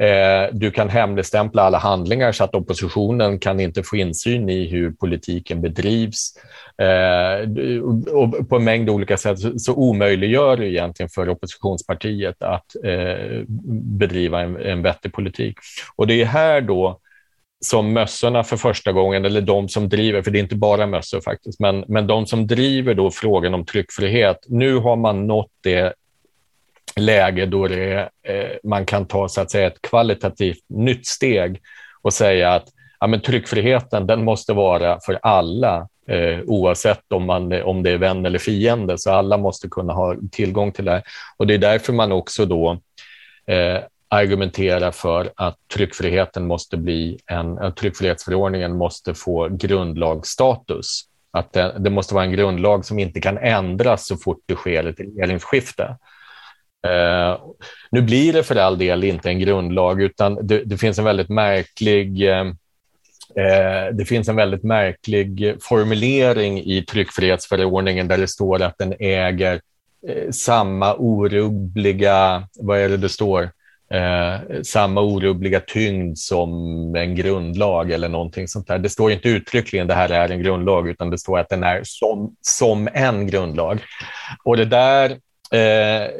[0.00, 4.90] Eh, du kan hemligstämpla alla handlingar så att oppositionen kan inte få insyn i hur
[4.90, 6.32] politiken bedrivs.
[6.82, 7.48] Eh,
[8.12, 13.42] och på en mängd olika sätt så omöjliggör det egentligen för oppositionspartiet att eh,
[13.98, 15.58] bedriva en, en vettig politik.
[15.96, 17.00] Och det är här då
[17.60, 21.20] som mössorna för första gången, eller de som driver, för det är inte bara mössor
[21.20, 25.94] faktiskt, men, men de som driver då frågan om tryckfrihet, nu har man nått det
[26.98, 31.60] läge då det, eh, man kan ta så att säga, ett kvalitativt nytt steg
[32.02, 32.68] och säga att
[33.00, 37.98] ja, men tryckfriheten den måste vara för alla eh, oavsett om, man, om det är
[37.98, 38.98] vän eller fiende.
[38.98, 41.02] Så alla måste kunna ha tillgång till det.
[41.36, 42.80] Och Det är därför man också då
[43.46, 51.04] eh, argumenterar för att tryckfriheten måste bli en, att tryckfrihetsförordningen måste få grundlagsstatus.
[51.30, 54.84] Att det, det, måste vara en grundlag som inte kan ändras så fort det sker
[54.84, 55.96] ett regeringsskifte.
[56.86, 57.38] Eh,
[57.90, 61.28] nu blir det för all del inte en grundlag, utan det, det finns en väldigt
[61.28, 62.46] märklig eh,
[63.36, 69.60] eh, det finns en väldigt märklig formulering i tryckfrihetsförordningen där det står att den äger
[70.08, 73.50] eh, samma orubbliga, vad är det det står,
[73.92, 76.50] eh, samma orubbliga tyngd som
[76.96, 78.78] en grundlag eller någonting sånt där.
[78.78, 81.80] Det står inte uttryckligen det här är en grundlag, utan det står att den är
[81.84, 83.80] som, som en grundlag.
[84.44, 85.16] Och det där
[85.52, 86.10] Eh,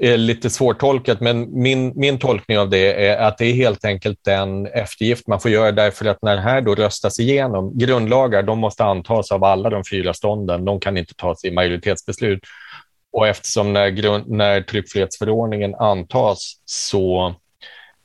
[0.00, 4.18] är lite svårtolkat, men min, min tolkning av det är att det är helt enkelt
[4.24, 8.58] den eftergift man får göra därför att när det här då röstas igenom, grundlagar de
[8.58, 12.40] måste antas av alla de fyra stånden, de kan inte tas i majoritetsbeslut.
[13.12, 17.34] Och eftersom när, grund, när tryckfrihetsförordningen antas så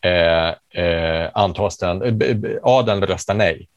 [0.01, 3.67] eh, eh, antas den, eh, adeln röstar nej.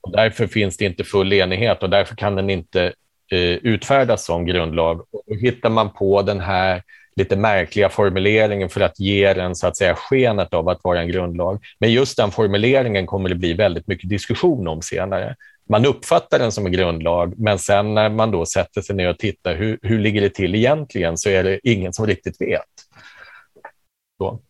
[0.00, 2.92] Och därför finns det inte full enighet och därför kan den inte
[3.32, 5.00] Eh, utfärdas som grundlag.
[5.10, 6.82] Och hittar man på den här
[7.16, 11.08] lite märkliga formuleringen för att ge den så att säga skenet av att vara en
[11.08, 11.64] grundlag.
[11.78, 15.36] Men just den formuleringen kommer det bli väldigt mycket diskussion om senare.
[15.68, 19.18] Man uppfattar den som en grundlag, men sen när man då sätter sig ner och
[19.18, 22.62] tittar hur, hur ligger det till egentligen så är det ingen som riktigt vet.
[24.18, 24.40] Så.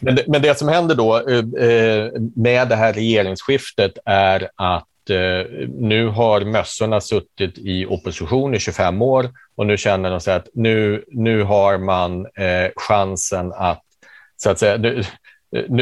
[0.00, 4.89] Men, det, men det som händer då eh, eh med det här regeringsskiftet är att
[5.10, 10.34] eh, nu har mössorna suttit i opposition i 25 år och nu känner de sig
[10.34, 13.82] att nu, nu har man eh, chansen att,
[14.36, 15.04] så att säga, nu,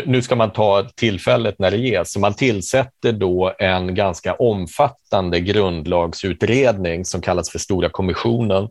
[0.07, 2.13] nu ska man ta tillfället när det ges.
[2.13, 8.69] Så man tillsätter då en ganska omfattande grundlagsutredning som kallas för Stora kommissionen.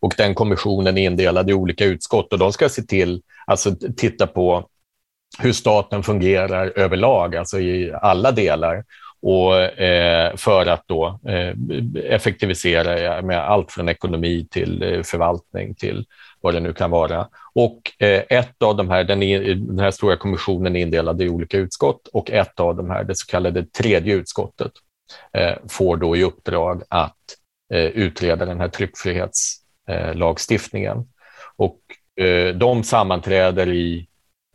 [0.00, 4.26] Och den kommissionen är indelad i olika utskott och de ska se till, alltså titta
[4.26, 4.68] på
[5.38, 8.84] hur staten fungerar överlag, alltså i alla delar
[9.26, 11.54] och, eh, för att då eh,
[12.04, 16.06] effektivisera med allt från ekonomi till eh, förvaltning till
[16.40, 17.28] vad det nu kan vara.
[17.54, 19.20] Och eh, ett av de här, den,
[19.66, 23.16] den här stora kommissionen är indelad i olika utskott och ett av de här, det
[23.16, 24.72] så kallade tredje utskottet,
[25.32, 27.16] eh, får då i uppdrag att
[27.72, 31.08] eh, utreda den här tryckfrihetslagstiftningen.
[31.56, 31.78] och
[32.54, 34.06] de sammanträder i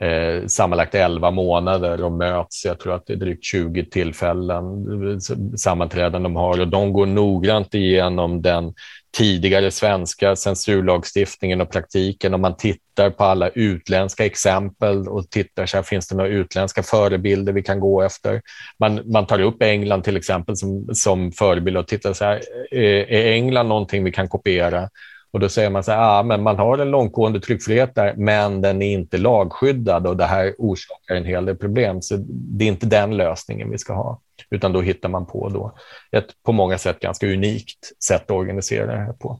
[0.01, 2.65] eh, sammanlagt 11 månader och möts.
[2.65, 4.63] Jag tror att det är drygt 20 tillfällen,
[5.11, 5.17] eh,
[5.57, 8.73] sammanträden de har och de går noggrant igenom den
[9.17, 12.33] tidigare svenska censurlagstiftningen och praktiken.
[12.33, 16.83] Om man tittar på alla utländska exempel och tittar så här, finns det några utländska
[16.83, 18.41] förebilder vi kan gå efter.
[18.79, 22.41] Man, man tar upp England till exempel som, som förebild och tittar så här,
[22.71, 24.89] eh, är England någonting vi kan kopiera?
[25.31, 28.61] Och då säger man så här, ah, men man har en långtgående tryckfrihet där, men
[28.61, 32.01] den är inte lagskyddad och det här orsakar en hel del problem.
[32.01, 35.77] Så det är inte den lösningen vi ska ha, utan då hittar man på då
[36.11, 39.39] ett på många sätt ganska unikt sätt att organisera det här på.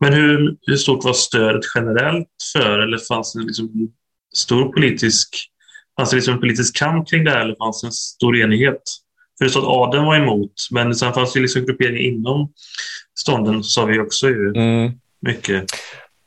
[0.00, 3.70] Men hur, hur stort var stödet generellt för, eller fanns det liksom
[4.34, 5.36] stor politisk,
[5.96, 8.82] fanns det liksom en politisk kamp kring det här, eller fanns det en stor enighet?
[9.38, 12.52] För det stod att adeln var emot, men sen fanns det liksom grupperingar inom
[13.18, 14.92] stånden, sa vi också ju mm.
[15.20, 15.64] mycket.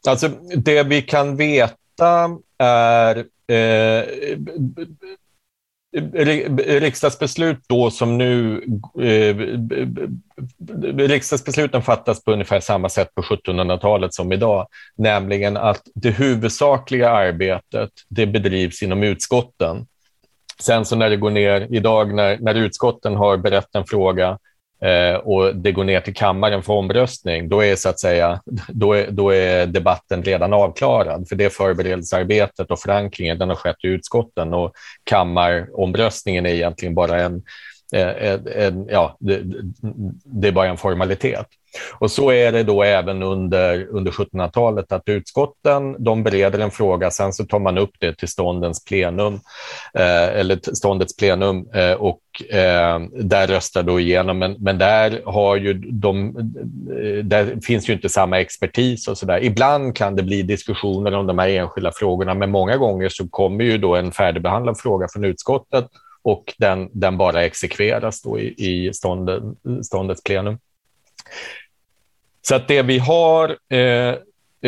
[0.07, 4.03] Alltså, det vi kan veta är eh,
[6.79, 8.63] riksdagsbeslut då som nu...
[9.01, 9.35] Eh,
[10.97, 17.89] riksdagsbesluten fattas på ungefär samma sätt på 1700-talet som idag, nämligen att det huvudsakliga arbetet
[18.09, 19.87] det bedrivs inom utskotten.
[20.59, 24.37] Sen så när det går ner idag, när, när utskotten har berett en fråga
[24.81, 28.93] Eh, och det går ner till kammaren för omröstning, då är, så att säga, då
[28.93, 31.27] är, då är debatten redan avklarad.
[31.29, 34.71] För det förberedelsearbetet och förankringen den har skett i utskotten och
[35.03, 37.41] kammaromröstningen är egentligen bara en,
[37.91, 39.41] en, en ja, det,
[40.23, 41.47] det är bara en formalitet.
[41.99, 47.11] Och så är det då även under, under 1700-talet att utskotten de bereder en fråga,
[47.11, 49.33] sen så tar man upp det till ståndens plenum,
[49.93, 52.19] eh, eller ståndets plenum eh, och
[52.49, 54.39] eh, där röstar då igenom.
[54.39, 59.25] Men, men där, har ju de, eh, där finns ju inte samma expertis och så
[59.25, 59.43] där.
[59.43, 63.63] Ibland kan det bli diskussioner om de här enskilda frågorna, men många gånger så kommer
[63.63, 65.85] ju då en färdigbehandlad fråga från utskottet
[66.21, 69.43] och den, den bara exekveras då i, i ståndet,
[69.83, 70.57] ståndets plenum.
[72.41, 74.15] Så att det vi har, eh,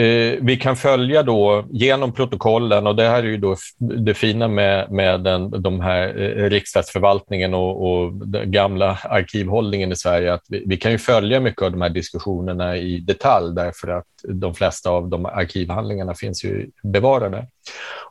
[0.04, 4.48] eh, vi kan följa då genom protokollen och det här är ju då det fina
[4.48, 10.46] med, med den, de här eh, riksdagsförvaltningen och, och den gamla arkivhållningen i Sverige, att
[10.50, 14.56] vi, vi, kan ju följa mycket av de här diskussionerna i detalj därför att de
[14.56, 17.48] flesta av de arkivhandlingarna finns ju bevarade.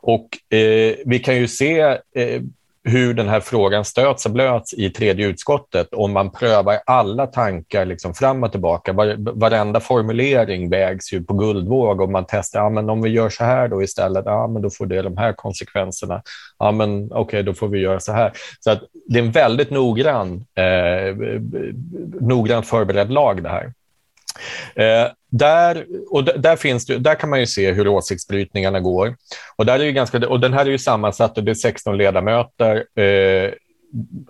[0.01, 1.79] Och eh, vi kan ju se
[2.15, 2.41] eh,
[2.83, 7.85] hur den här frågan stöts och blöts i tredje utskottet om man prövar alla tankar
[7.85, 8.93] liksom fram och tillbaka.
[8.93, 13.29] Var, varenda formulering vägs ju på guldvåg och man testar, ja, men om vi gör
[13.29, 16.21] så här då istället, ja, men då får det de här konsekvenserna.
[16.59, 18.31] Ja, men okej, okay, då får vi göra så här.
[18.59, 21.15] Så att det är en väldigt noggrann, eh,
[22.21, 23.73] noggrant förberedd lag det här.
[24.75, 29.15] Eh, där, och där, finns det, där kan man ju se hur åsiktsbrytningarna går.
[29.55, 31.97] Och, där är ju ganska, och den här är ju sammansatt och det är 16
[31.97, 33.51] ledamöter, eh,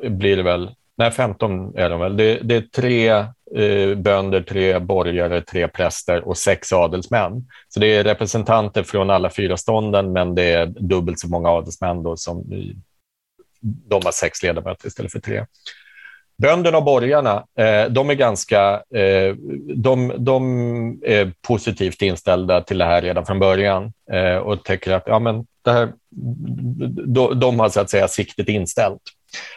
[0.10, 0.72] blir det väl.
[0.97, 2.18] Nej, 15 är de väl.
[2.18, 3.10] Det, det är tre
[3.56, 7.47] eh, bönder, tre borgare, tre präster och sex adelsmän.
[7.70, 12.04] Så det är representanter från alla fyra stånden, men det är dubbelt så många adelsmän
[12.04, 12.76] då som eh,
[13.62, 15.45] de har sex ledamöter istället för tre.
[16.38, 19.36] Bönderna och borgarna, eh, de är ganska eh,
[19.76, 25.04] de, de är positivt inställda till det här redan från början eh, och tänker att
[25.06, 25.94] ja, men det här,
[27.06, 29.02] de, de har så att säga siktet inställt.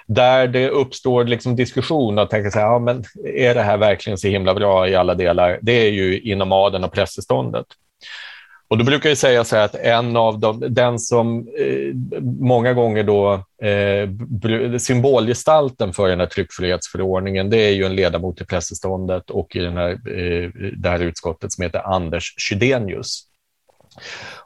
[0.07, 4.19] Där det uppstår liksom diskussion och tänker så här, ja, men är det här verkligen
[4.19, 5.59] så himla bra i alla delar?
[5.63, 7.67] Det är ju inom adeln och prästeståndet.
[8.69, 12.73] Och då brukar jag säga så här att en av dem, den som eh, många
[12.73, 19.31] gånger då eh, symbolgestalten för den här tryckfrihetsförordningen, det är ju en ledamot i prästeståndet
[19.31, 23.25] och i den här, eh, det här utskottet som heter Anders Chydenius.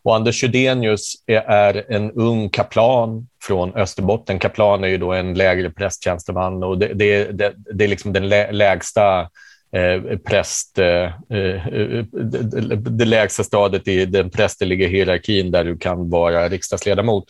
[0.03, 4.39] Och Anders Chydenius är, är en ung kaplan från Österbotten.
[4.39, 8.29] Kaplan är ju då en lägre prästtjänsteman och det, det, det, det är liksom den
[8.29, 9.29] lä, lägsta
[9.73, 16.49] eh, präst, eh, det, det lägsta stadiet i den prästerliga hierarkin där du kan vara
[16.49, 17.25] riksdagsledamot.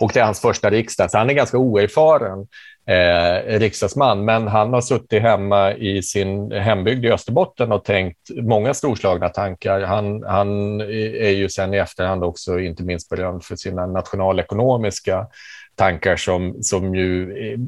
[0.00, 2.46] Och det är hans första riksdag, så han är ganska oerfaren
[2.86, 8.74] eh, riksdagsman, men han har suttit hemma i sin hembygd i Österbotten och tänkt många
[8.74, 9.80] storslagna tankar.
[9.80, 15.26] Han, han är ju sen i efterhand också inte minst berömd för sina nationalekonomiska
[15.74, 17.58] tankar som, som ju, eh,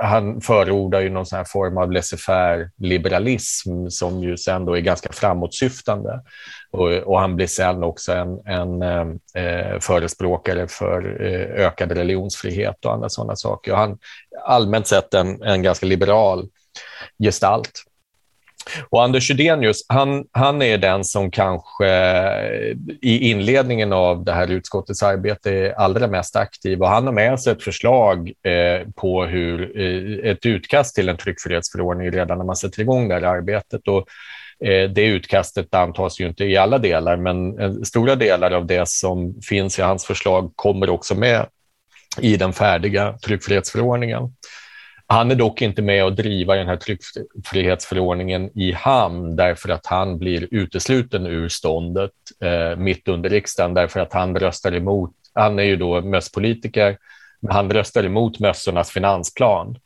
[0.00, 4.80] han förordar ju någon sån här form av laissez-faire liberalism som ju sen då är
[4.80, 6.20] ganska framåtsyftande.
[6.70, 9.06] Och, och han blir sen också en, en eh,
[9.44, 13.72] eh förespråkare för eh, ökad religionsfrihet och andra sådana saker.
[13.72, 13.98] Och han
[14.46, 16.48] allmänt sett en, en ganska liberal
[17.18, 17.82] gestalt.
[18.90, 24.50] Och Anders Chydenius, han, han är den som kanske eh, i inledningen av det här
[24.50, 29.24] utskottets arbete är allra mest aktiv och han har med sig ett förslag eh, på
[29.24, 33.88] hur eh, ett utkast till en tryckfrihetsförordning redan när man sätter igång det här arbetet.
[33.88, 34.08] Och,
[34.68, 38.88] eh, det utkastet antas ju inte i alla delar, men eh, stora delar av det
[38.88, 41.46] som finns i hans förslag kommer också med
[42.20, 44.22] i den färdiga tryckfrihetsförordningen.
[45.08, 50.18] Han är dock inte med och driva den här tryckfrihetsförordningen i hamn därför att han
[50.18, 55.12] blir utesluten ur ståndet eh, mitt under riksdagen därför att han röstar emot.
[55.34, 56.98] Han är ju då mösspolitiker,
[57.40, 59.78] men han röstar emot mössornas finansplan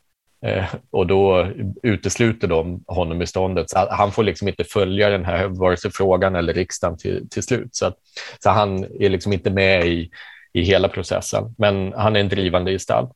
[0.45, 1.47] eh, och då
[1.83, 3.69] utesluter de honom i ståndet.
[3.69, 7.43] Så han får liksom inte följa den här vare sig frågan eller riksdagen till, till
[7.43, 7.75] slut.
[7.75, 7.95] Så, att,
[8.43, 10.09] så han är liksom inte med i,
[10.53, 13.11] i hela processen, men han är en drivande gestalt.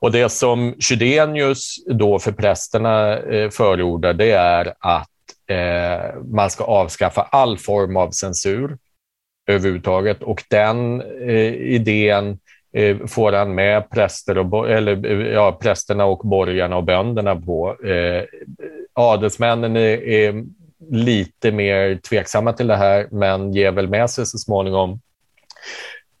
[0.00, 5.08] Och det som Chydenius då för prästerna eh, förordar det är att
[5.46, 8.78] eh, man ska avskaffa all form av censur
[9.46, 12.38] överhuvudtaget och den eh, idén
[12.72, 17.84] eh, får han med präster och, eller, eh, ja, prästerna och borgarna och bönderna på.
[17.84, 18.24] Eh,
[18.92, 20.44] adelsmännen är, är
[20.90, 25.00] lite mer tveksamma till det här men ger väl med sig så småningom.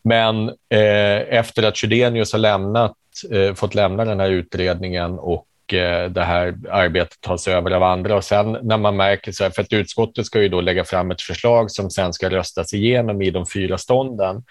[0.02, 6.10] Men eh, efter att Chydenius har lämnat eh, fått lämna den här utredningen och eh,
[6.10, 8.16] det här arbetet tas över av andra.
[8.16, 11.10] Och sen när man märker, så här, för att utskottet ska ju då lägga fram
[11.10, 14.44] ett förslag som sen ska röstas igenom i de fyra stånden.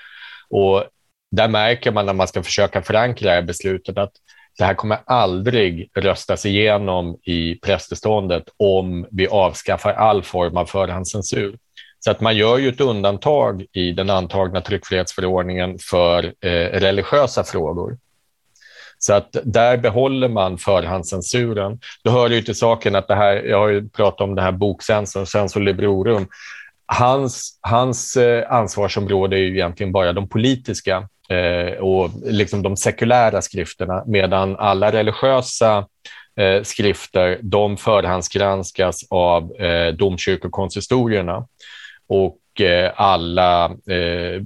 [0.49, 0.84] Och
[1.32, 4.11] där märker man när man ska försöka förankra det här beslutet att
[4.57, 11.57] det här kommer aldrig röstas igenom i prästeståndet om vi avskaffar all form av förhandscensur.
[11.99, 17.97] Så att man gör ju ett undantag i den antagna tryckfrihetsförordningen för eh, religiösa frågor.
[19.00, 21.80] Så att där behåller man förhandscensuren.
[22.04, 24.41] Då hör det ju till saken att det här, jag har ju pratat om det
[24.41, 26.28] här bokcensorn, censor librorum.
[26.86, 33.41] Hans, hans eh, ansvarsområde är ju egentligen bara de politiska eh, och liksom de sekulära
[33.41, 35.86] skrifterna, medan alla religiösa
[36.39, 41.47] eh, skrifter, de förhandsgranskas av eh, domkyrkokonsistorierna.
[42.08, 44.41] Och Eh, alla, eh,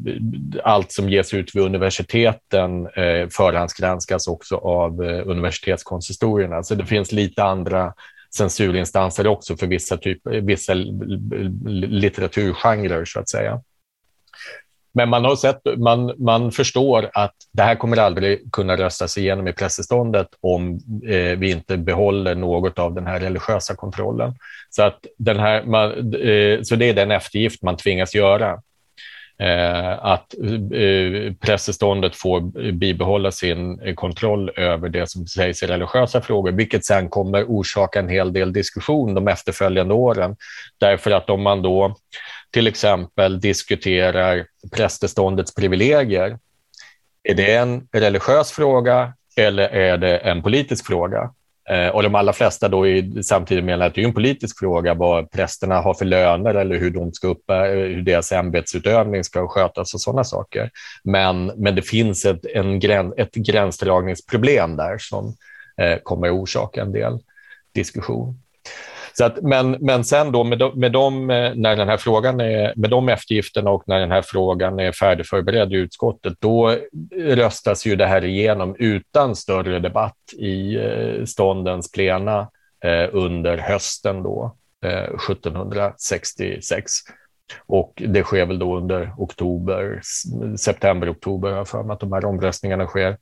[0.63, 6.53] allt som ges ut vid universiteten eh, förhandsgranskas också av universitetskonsistorierna.
[6.53, 7.93] Så alltså, det finns lite andra
[8.35, 10.73] censurinstanser också för vissa, typ, vissa
[11.73, 13.61] litteraturgenrer, så att säga.
[14.93, 19.47] Men man har sett, man, man förstår att det här kommer aldrig kunna röstas igenom
[19.47, 24.33] i presseståndet om eh, vi inte behåller något av den här religiösa kontrollen.
[24.69, 28.59] Så, att den här, man, eh, så det är den eftergift man tvingas göra.
[29.39, 30.33] Eh, att
[30.73, 37.09] eh, presseståndet får bibehålla sin kontroll över det som sägs i religiösa frågor, vilket sen
[37.09, 40.35] kommer orsaka en hel del diskussion de efterföljande åren.
[40.77, 41.95] Därför att om man då
[42.53, 46.39] till exempel diskuterar prästeståndets privilegier.
[47.23, 51.31] Är det en religiös fråga eller är det en politisk fråga?
[51.69, 54.93] Eh, och de allra flesta då är samtidigt menar att det är en politisk fråga
[54.93, 59.47] vad prästerna har för löner eller hur, de ska upp, eh, hur deras ämbetsutövning ska
[59.47, 60.69] skötas och sådana saker.
[61.03, 65.35] Men, men det finns ett, en gräns, ett gränsdragningsproblem där som
[65.77, 67.19] eh, kommer att orsaka en del
[67.73, 68.42] diskussion.
[69.13, 72.39] Så att, men, men sen då med, de, med, de, eh, när den här frågan
[72.39, 76.77] är, med de eftergifterna och när den här frågan är färdigförberedd i utskottet, då
[77.17, 82.39] röstas ju det här igenom utan större debatt i eh, ståndens plena
[82.83, 84.55] eh, under hösten då,
[85.29, 86.91] 1766.
[87.65, 90.01] Och det sker väl då under oktober,
[90.57, 93.17] september, oktober, har jag för mig att de här omröstningarna sker.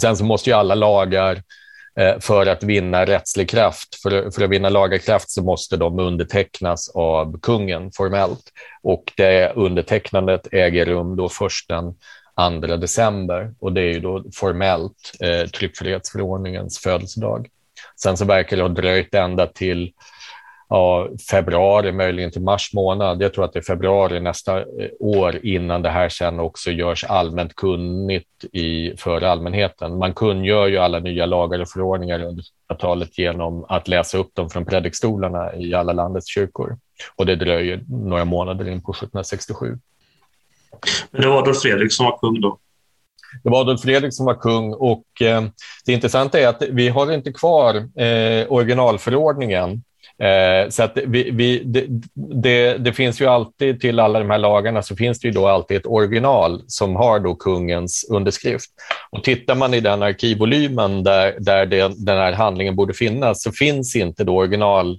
[0.00, 1.42] Sen så måste ju alla lagar Eh,
[1.98, 3.94] Eh, för att vinna rättslig kraft.
[4.02, 8.52] För, för att vinna lagerkraft så måste de undertecknas av kungen formellt.
[8.82, 11.94] Och det undertecknandet äger rum då först den
[12.60, 17.48] 2 december och det är ju då formellt eh, tryckfrihetsförordningens födelsedag.
[18.02, 19.92] Sen så verkar det ha dröjt ända till
[20.70, 23.22] ja, februari, möjligen till mars månad.
[23.22, 24.64] Jag tror att det är februari nästa eh,
[25.00, 29.98] år innan det här sen också görs allmänt kunnigt i, för allmänheten.
[29.98, 32.44] Man kungör ju alla nya lagar och förordningar under
[32.78, 36.78] talet genom att läsa upp dem från predikstolarna i alla landets kyrkor.
[37.16, 39.78] Och det dröjer några månader in på 1767.
[41.10, 42.58] Men det var Adolf Fredrik som var kung då?
[43.42, 45.44] Det var Adolf Fredrik som var kung och eh,
[45.84, 49.82] det intressanta är att vi har inte kvar eh, originalförordningen
[50.22, 54.38] Eh, så att vi, vi, det, det, det, finns ju alltid till alla de här
[54.38, 58.70] lagarna så finns det ju då alltid ett original som har då kungens underskrift.
[59.10, 63.52] Och tittar man i den arkivvolymen där, där det, den här handlingen borde finnas så
[63.52, 64.98] finns inte då original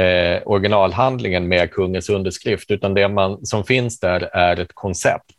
[0.00, 5.36] eh, originalhandlingen med kungens underskrift, utan det man, som finns där är ett koncept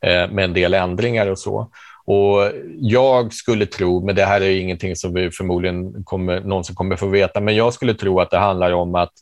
[0.00, 1.70] eh, med en del ändringar och så.
[2.04, 6.96] Och Jag skulle tro, men det här är ingenting som vi förmodligen kommer, någonsin kommer
[6.96, 9.12] få veta, men jag skulle tro att det handlar om att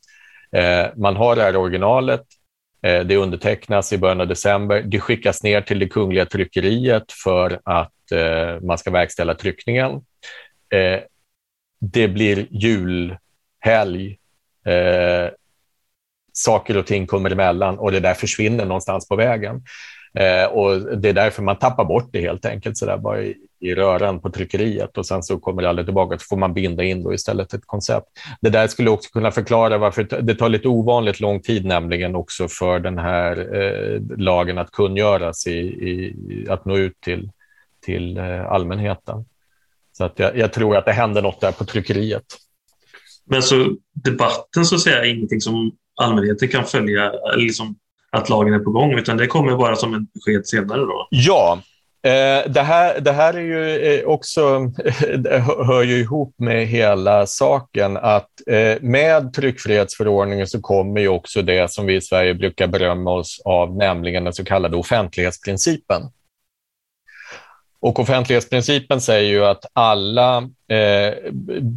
[0.52, 2.22] eh, man har det här originalet,
[2.82, 7.60] eh, det undertecknas i början av december, det skickas ner till det kungliga tryckeriet för
[7.64, 9.92] att eh, man ska verkställa tryckningen.
[10.74, 11.00] Eh,
[11.80, 14.18] det blir julhelg,
[14.66, 15.30] eh,
[16.32, 19.62] saker och ting kommer emellan och det där försvinner någonstans på vägen.
[20.14, 23.36] Eh, och Det är därför man tappar bort det helt enkelt så där bara i,
[23.60, 26.18] i röran på tryckeriet och sen så kommer det aldrig tillbaka.
[26.18, 28.06] Så får man binda in då istället ett koncept.
[28.40, 32.48] Det där skulle också kunna förklara varför det tar lite ovanligt lång tid nämligen också
[32.48, 37.30] för den här eh, lagen att kungöras, i, i, att nå ut till,
[37.80, 39.24] till eh, allmänheten.
[39.92, 42.24] Så att jag, jag, tror att det händer något där på tryckeriet.
[43.24, 47.76] Men så debatten så att säga är ingenting som allmänheten kan följa, liksom
[48.10, 51.08] att lagen är på gång, utan det kommer bara som en besked senare då?
[51.10, 51.62] Ja,
[52.02, 54.42] eh, det här, det här är ju eh, också,
[55.66, 61.70] hör ju ihop med hela saken att eh, med tryckfrihetsförordningen så kommer ju också det
[61.70, 66.02] som vi i Sverige brukar berömma oss av, nämligen den så kallade offentlighetsprincipen.
[67.80, 70.36] Och offentlighetsprincipen säger ju att alla
[70.68, 71.14] eh,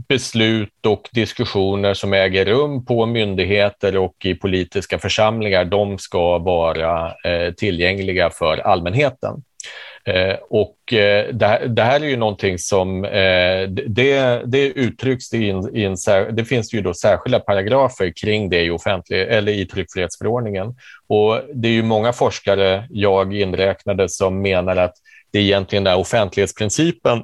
[0.08, 7.08] beslut och diskussioner som äger rum på myndigheter och i politiska församlingar, de ska vara
[7.08, 9.44] eh, tillgängliga för allmänheten.
[10.06, 15.50] Eh, och eh, det, det, här är ju någonting som eh, det, det uttrycks i
[15.50, 15.96] en, i en,
[16.36, 20.76] det finns ju då särskilda paragrafer kring det i, offentlig, eller i tryckfrihetsförordningen.
[21.08, 24.94] Och det är ju många forskare, jag inräknade, som menar att
[25.32, 27.24] det är egentligen är offentlighetsprincipen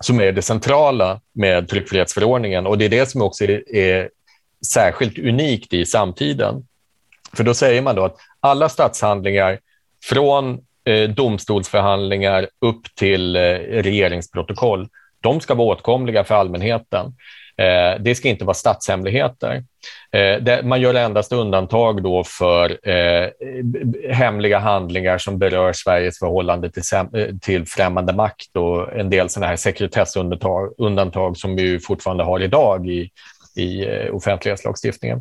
[0.00, 4.10] som är det centrala med tryckfrihetsförordningen och det är det som också är, är
[4.66, 6.66] särskilt unikt i samtiden.
[7.32, 9.58] För då säger man då att alla statshandlingar
[10.04, 14.88] från eh, domstolsförhandlingar upp till eh, regeringsprotokoll,
[15.20, 17.16] de ska vara åtkomliga för allmänheten.
[17.56, 19.64] Eh, det ska inte vara statshemligheter.
[20.12, 23.28] Eh, man gör endast undantag då för eh,
[24.10, 29.46] hemliga handlingar som berör Sveriges förhållande till, eh, till främmande makt och en del sådana
[29.46, 33.10] här sekretessundantag undantag som vi fortfarande har idag i,
[33.56, 35.20] i eh, offentlighetslagstiftningen.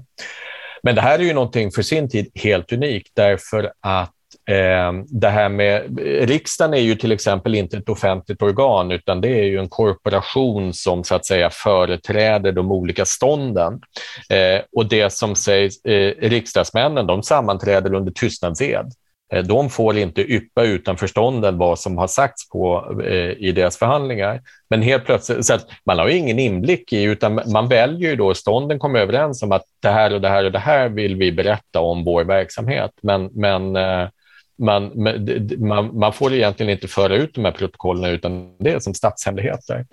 [0.84, 4.13] Men det här är ju någonting för sin tid helt unikt därför att
[4.46, 9.40] Ehm, det här med, riksdagen är ju till exempel inte ett offentligt organ utan det
[9.40, 13.82] är ju en korporation som så att säga företräder de olika stånden.
[14.30, 18.92] Eh, och det som sägs, eh, riksdagsmännen de sammanträder under tystnadsed.
[19.34, 23.78] Eh, de får inte yppa utanför stånden vad som har sagts på, eh, i deras
[23.78, 24.42] förhandlingar.
[24.70, 28.80] Men helt plötsligt, så man har ingen inblick i, utan man väljer ju då, stånden
[28.80, 31.80] kommer överens om att det här och det här och det här vill vi berätta
[31.80, 32.92] om vår verksamhet.
[33.02, 34.08] Men, men eh,
[34.64, 34.92] man,
[35.58, 39.86] man, man får egentligen inte föra ut de här protokollen utan det är som statshemligheter.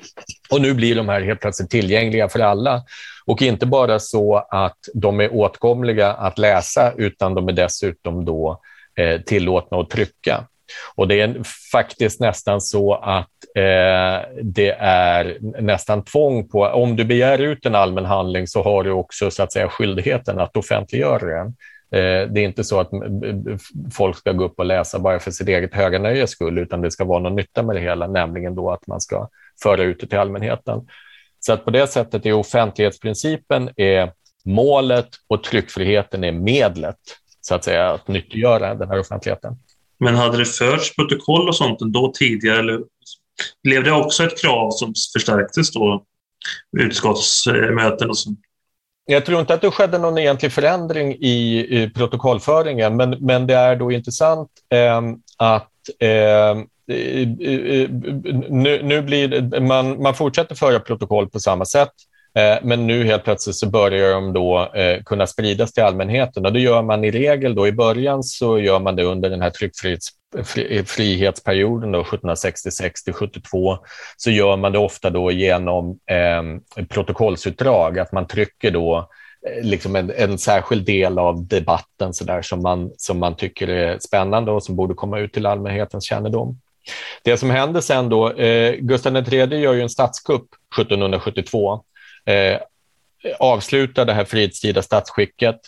[0.51, 2.83] Och nu blir de här helt plötsligt tillgängliga för alla.
[3.25, 8.61] Och inte bara så att de är åtkomliga att läsa utan de är dessutom då
[8.97, 10.47] eh, tillåtna att trycka.
[10.95, 11.43] Och det är
[11.73, 17.75] faktiskt nästan så att eh, det är nästan tvång på, om du begär ut en
[17.75, 21.55] allmän handling så har du också så att säga skyldigheten att offentliggöra den.
[21.93, 23.01] Eh, det är inte så att eh,
[23.93, 26.91] folk ska gå upp och läsa bara för sitt eget höga nöjes skull, utan det
[26.91, 29.29] ska vara någon nytta med det hela, nämligen då att man ska
[29.63, 30.81] föra ut det till allmänheten.
[31.41, 34.13] Så att på det sättet är offentlighetsprincipen är
[34.45, 36.97] målet och tryckfriheten är medlet,
[37.41, 39.57] så att säga, att nyttiggöra den här offentligheten.
[39.99, 42.81] Men hade det förts protokoll och sånt då tidigare, eller
[43.63, 46.05] blev det också ett krav som förstärktes då?
[46.79, 48.41] Utskottsmöten och sånt?
[49.11, 53.55] Jag tror inte att det skedde någon egentlig förändring i, i protokollföringen, men, men det
[53.55, 55.01] är då intressant eh,
[55.37, 56.63] att eh,
[58.49, 61.93] nu, nu blir man, man fortsätter föra protokoll på samma sätt,
[62.35, 66.47] Eh, men nu helt plötsligt så börjar de då eh, kunna spridas till allmänheten.
[66.47, 67.67] Och det gör man i regel då.
[67.67, 73.79] I början så gör man det under den här tryckfrihetsperioden eh, då, 1766 till 72
[74.17, 76.43] så gör man det ofta då genom eh,
[76.89, 79.09] protokollsutdrag, att man trycker då
[79.63, 83.99] liksom en, en, särskild del av debatten så där, som, man, som man tycker är
[83.99, 86.59] spännande och som borde komma ut till allmänhetens kännedom.
[87.23, 91.83] Det som händer sen då, eh, Gustav III gör ju en statskupp 1772,
[92.27, 92.61] eh,
[93.39, 95.61] avslutar det här fridstida statsskicket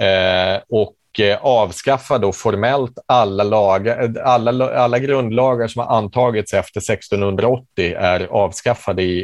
[0.00, 6.54] eh, och eh, avskaffa då formellt alla, lagar, eh, alla, alla grundlagar som har antagits
[6.54, 9.18] efter 1680 är avskaffade i,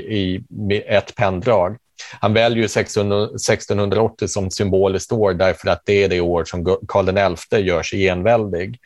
[0.70, 1.76] i ett penndrag.
[2.20, 7.56] han väljer 1680 som symboliskt år därför att det är det år som Karl XI
[7.56, 8.78] gör sig enväldig.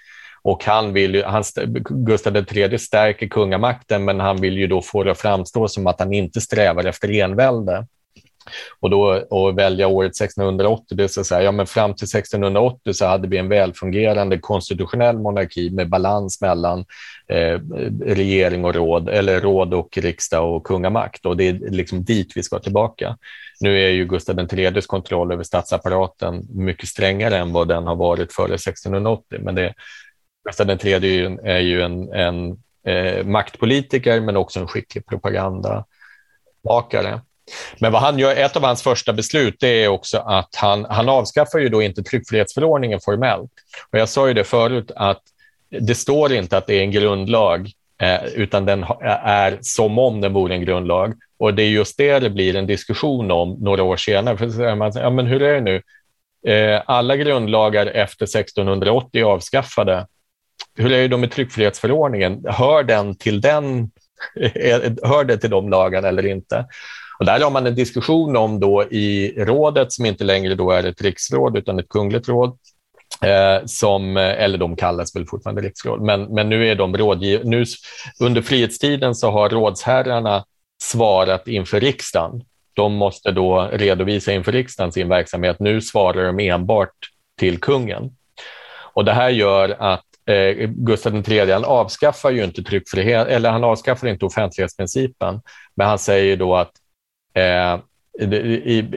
[0.49, 1.45] Och han vill han,
[1.91, 6.01] Gustav III stärker kungamakten, men han vill ju då få det att framstå som att
[6.01, 7.87] han inte strävar efter envälde.
[8.81, 12.05] Och då och välja året 1680, det är så att säga, ja men fram till
[12.05, 16.85] 1680 så hade vi en välfungerande konstitutionell monarki med balans mellan
[17.29, 17.61] eh,
[18.05, 21.27] regering och råd, eller råd och riksdag och kungamakt.
[21.27, 23.17] Och det är liksom dit vi ska tillbaka.
[23.61, 28.33] Nu är ju Gustav IIIs kontroll över statsapparaten mycket strängare än vad den har varit
[28.33, 29.75] före 1680, men det,
[30.49, 37.21] Gustav III är ju, är ju en, en eh, maktpolitiker men också en skicklig propagandabakare.
[37.79, 41.09] Men vad han gör, ett av hans första beslut det är också att han, han
[41.09, 43.51] avskaffar ju då inte tryckfrihetsförordningen formellt.
[43.91, 45.23] Och jag sa ju det förut att
[45.71, 47.71] det står inte att det är en grundlag
[48.03, 48.85] eh, utan den
[49.25, 51.15] är som om den vore en grundlag.
[51.39, 54.37] Och det är just det det blir en diskussion om några år senare.
[54.37, 55.83] För så man, ja, men hur är det nu?
[56.53, 60.07] Eh, alla grundlagar efter 1680 är avskaffade.
[60.79, 62.45] Hur är det då med tryckfrihetsförordningen?
[62.49, 63.91] Hör den till den
[64.41, 66.67] eh, eh, hör det till de lagarna eller inte?
[67.19, 70.85] Och där har man en diskussion om då i rådet, som inte längre då är
[70.85, 72.59] ett riksråd utan ett kungligt råd,
[73.25, 77.65] eh, som, eh, eller de kallas väl fortfarande riksråd, men, men nu är de rådgivare.
[78.21, 80.45] Under frihetstiden så har rådsherrarna
[80.83, 82.43] svarat inför riksdagen.
[82.75, 85.57] De måste då redovisa inför riksdagen sin verksamhet.
[85.61, 86.95] Nu svarar de enbart
[87.39, 88.11] till kungen.
[88.95, 93.65] Och det här gör att eh, Gustav III han avskaffar ju inte tryckfrihet, eller han
[93.65, 95.41] avskaffar inte offentlighetsprincipen,
[95.77, 96.73] men han säger då att
[97.35, 97.79] Eh,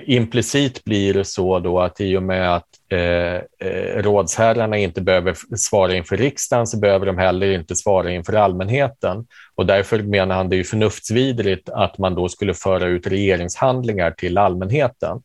[0.06, 5.36] implicit blir det så då att i och med att eh, eh rådsherrarna inte behöver
[5.58, 9.26] svara inför riksdagen så behöver de heller inte svara inför allmänheten.
[9.56, 14.38] Och därför menar han det är förnuftsvidrigt att man då skulle föra ut regeringshandlingar till
[14.38, 15.22] allmänheten.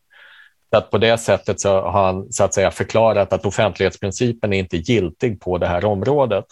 [0.70, 4.58] Så att på det sättet så har han så att säga förklarat att offentlighetsprincipen är
[4.58, 6.44] inte giltig på det här området.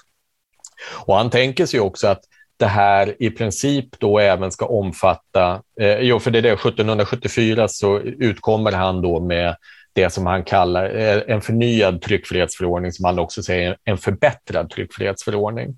[1.06, 2.20] Och han tänker sig också att
[2.56, 7.68] det här i princip då även ska omfatta, eh, jo för det är det, 1774
[7.68, 9.56] så utkommer han då med
[9.92, 15.76] det som han kallar eh, en förnyad tryckfrihetsförordning, som han också säger en förbättrad tryckfrihetsförordning,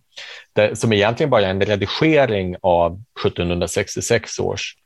[0.52, 4.76] det, som egentligen bara är en redigering av 1766 års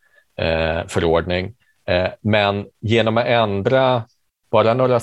[0.40, 1.55] eh, förordning.
[1.91, 4.03] Eh, men genom att ändra
[4.51, 5.01] bara några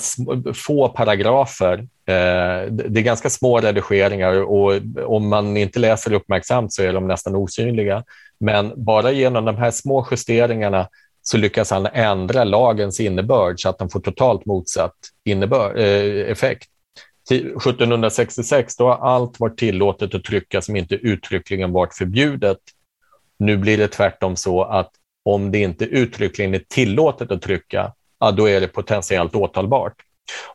[0.54, 1.78] få paragrafer.
[1.78, 7.08] Eh, det är ganska små redigeringar och om man inte läser uppmärksamt så är de
[7.08, 8.04] nästan osynliga.
[8.40, 10.88] Men bara genom de här små justeringarna
[11.22, 16.68] så lyckas han ändra lagens innebörd så att den får totalt motsatt innebörd, eh, effekt.
[17.30, 22.58] 1766 då har allt varit tillåtet att trycka som inte uttryckligen varit förbjudet.
[23.38, 24.90] Nu blir det tvärtom så att
[25.24, 29.94] om det inte uttryckligen är tillåtet att trycka ja, då är det potentiellt åtalbart.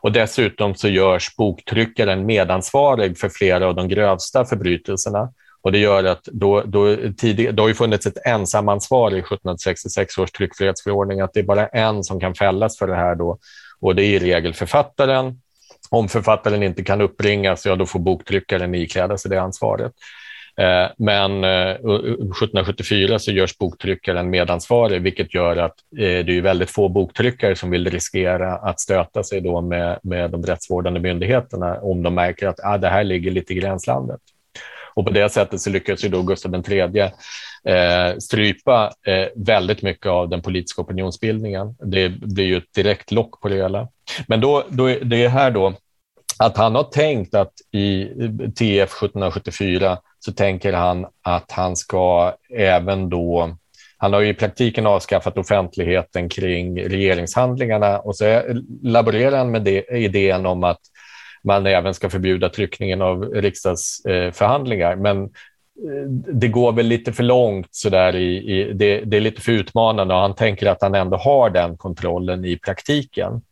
[0.00, 5.32] Och dessutom så görs boktryckaren medansvarig för flera av de grövsta förbrytelserna.
[5.62, 10.18] Och det gör att då, då, tidig, då har ju funnits ett ensamansvar i 1766
[10.18, 13.38] års tryckfrihetsförordning, att det är bara en som kan fällas för det här då,
[13.80, 15.40] och det är i regel författaren.
[15.90, 19.92] Om författaren inte kan uppbringas, ja då får boktryckaren ikläda sig det ansvaret.
[20.56, 26.70] Eh, men eh, 1774 så görs boktryckaren medansvarig, vilket gör att eh, det är väldigt
[26.70, 32.02] få boktryckare som vill riskera att stöta sig då med, med de rättsvårdande myndigheterna om
[32.02, 34.20] de märker att ah, det här ligger lite i gränslandet.
[34.94, 37.00] Och på det sättet så lyckas ju då Gustav III
[37.68, 41.76] eh, strypa eh, väldigt mycket av den politiska opinionsbildningen.
[41.82, 43.88] Det blir ju ett direkt lock på det hela.
[44.26, 45.74] Men då, då, det är här då
[46.38, 48.04] att han har tänkt att i
[48.58, 53.56] TF 1774 så tänker han att han ska även då
[53.96, 58.42] han har i praktiken avskaffat offentligheten kring regeringshandlingarna och så
[58.82, 60.80] laborerar han med det, idén om att
[61.44, 64.96] man även ska förbjuda tryckningen av riksdagsförhandlingar.
[64.96, 69.20] Men eh, det går väl lite för långt så där i, i det, det, är
[69.20, 73.42] lite för utmanande och han tänker att han ändå har den kontrollen i praktiken.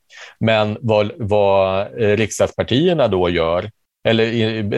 [0.41, 3.71] Men vad, vad eh, riksdagspartierna då gör,
[4.05, 4.25] eller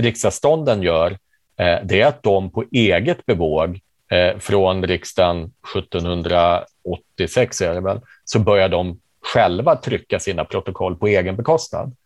[0.03, 1.19] riksdagsstånden gör,
[1.57, 3.81] Eh, det är att de på eget bevåg
[4.11, 11.07] eh, från riksdagen 1786 är det väl, så börjar de själva trycka sina protokoll på
[11.07, 11.97] egen bekostnad.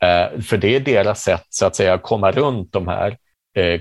[0.00, 3.16] Eh, för det är deras sätt så att säga komma runt de här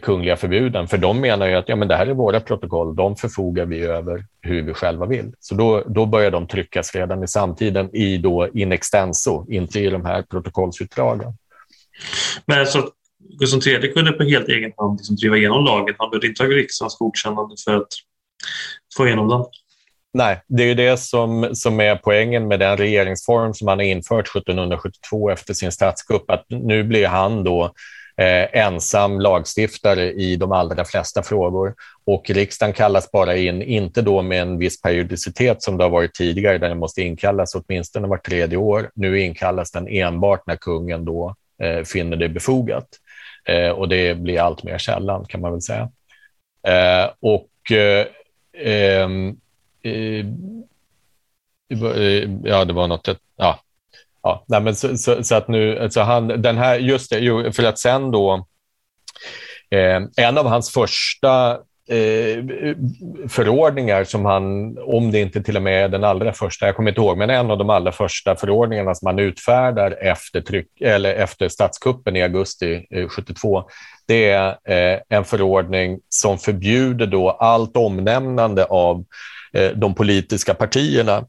[0.02, 0.88] kungliga förbuden.
[0.88, 3.82] För de menar ju att ja, men det här är våra protokoll, de förfogar vi
[3.82, 5.34] över hur vi själva vill.
[5.40, 9.90] Så då, då börjar de tryckas redan i samtiden i då in extenso, inte i
[9.90, 11.34] de här protokollsutdragen.
[12.46, 12.90] Men så
[13.40, 15.96] Gustav III kunde på helt egen hand liksom driva igenom lagen.
[15.98, 17.88] Han behövde inte ha riksdagens godkännande för att
[18.98, 19.44] få igenom den.
[20.14, 23.86] Nej, det är ju det som, som är poängen med den regeringsform som han har
[23.86, 27.64] infört 1772 efter sin statskupp, att nu blir han då
[28.18, 31.76] eh, ensam lagstiftare i de allra flesta frågor
[32.06, 36.14] och riksdagen kallas bara in, inte då med en viss periodicitet som det har varit
[36.14, 38.92] tidigare, där den måste inkallas åtminstone vart tredje år.
[38.96, 42.88] Nu inkallas den enbart när kungen då eh, finner det befogat
[43.48, 45.90] eh, och det blir allt mer sällan kan man väl säga.
[46.68, 48.08] Eh, och eh,
[48.58, 49.38] ehm,
[49.84, 50.26] eh,
[51.70, 53.60] eh, ja, det var något, ja,
[54.24, 57.64] ja nej, men så, så, så, att nu, alltså han, den här, just det, för
[57.64, 58.48] att sen då,
[59.70, 62.44] eh, en av hans första eh,
[63.30, 66.92] förordningar som han, om det inte till och med är den allra första, jag kommer
[66.92, 71.14] inte ihåg, men en av de allra första förordningarna som han utfärdar efter, tryck, eller
[71.14, 73.70] efter statskuppen i augusti eh, 72,
[74.08, 79.06] det är eh, en förordning som förbjuder då allt omnämnande av
[79.54, 81.26] eh, de politiska partierna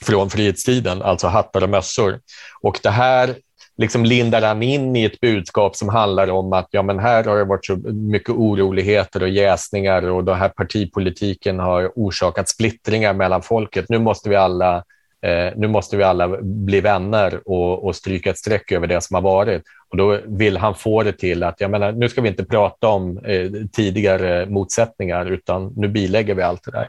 [0.00, 2.20] från frihetstiden, alltså hattar och mössor.
[2.60, 3.34] Och det här
[3.78, 7.38] liksom lindar han in i ett budskap som handlar om att ja, men här har
[7.38, 13.42] det varit så mycket oroligheter och jäsningar och den här partipolitiken har orsakat splittringar mellan
[13.42, 13.86] folket.
[13.88, 14.76] Nu måste vi alla,
[15.22, 19.14] eh, nu måste vi alla bli vänner och, och stryka ett streck över det som
[19.14, 19.62] har varit.
[19.90, 22.88] Och då vill han få det till att jag menar, nu ska vi inte prata
[22.88, 26.88] om eh, tidigare motsättningar utan nu bilägger vi allt det där.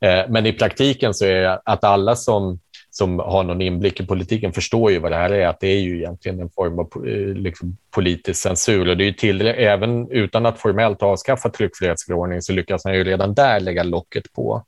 [0.00, 2.58] Eh, men i praktiken så är det att alla som
[3.00, 5.80] som har någon inblick i politiken förstår ju vad det här är, att det är
[5.80, 8.88] ju egentligen en form av eh, liksom, politisk censur.
[8.88, 13.04] Och det är ju till, även utan att formellt avskaffa tryckfrihetsförordningen så lyckas man ju
[13.04, 14.64] redan där lägga locket på.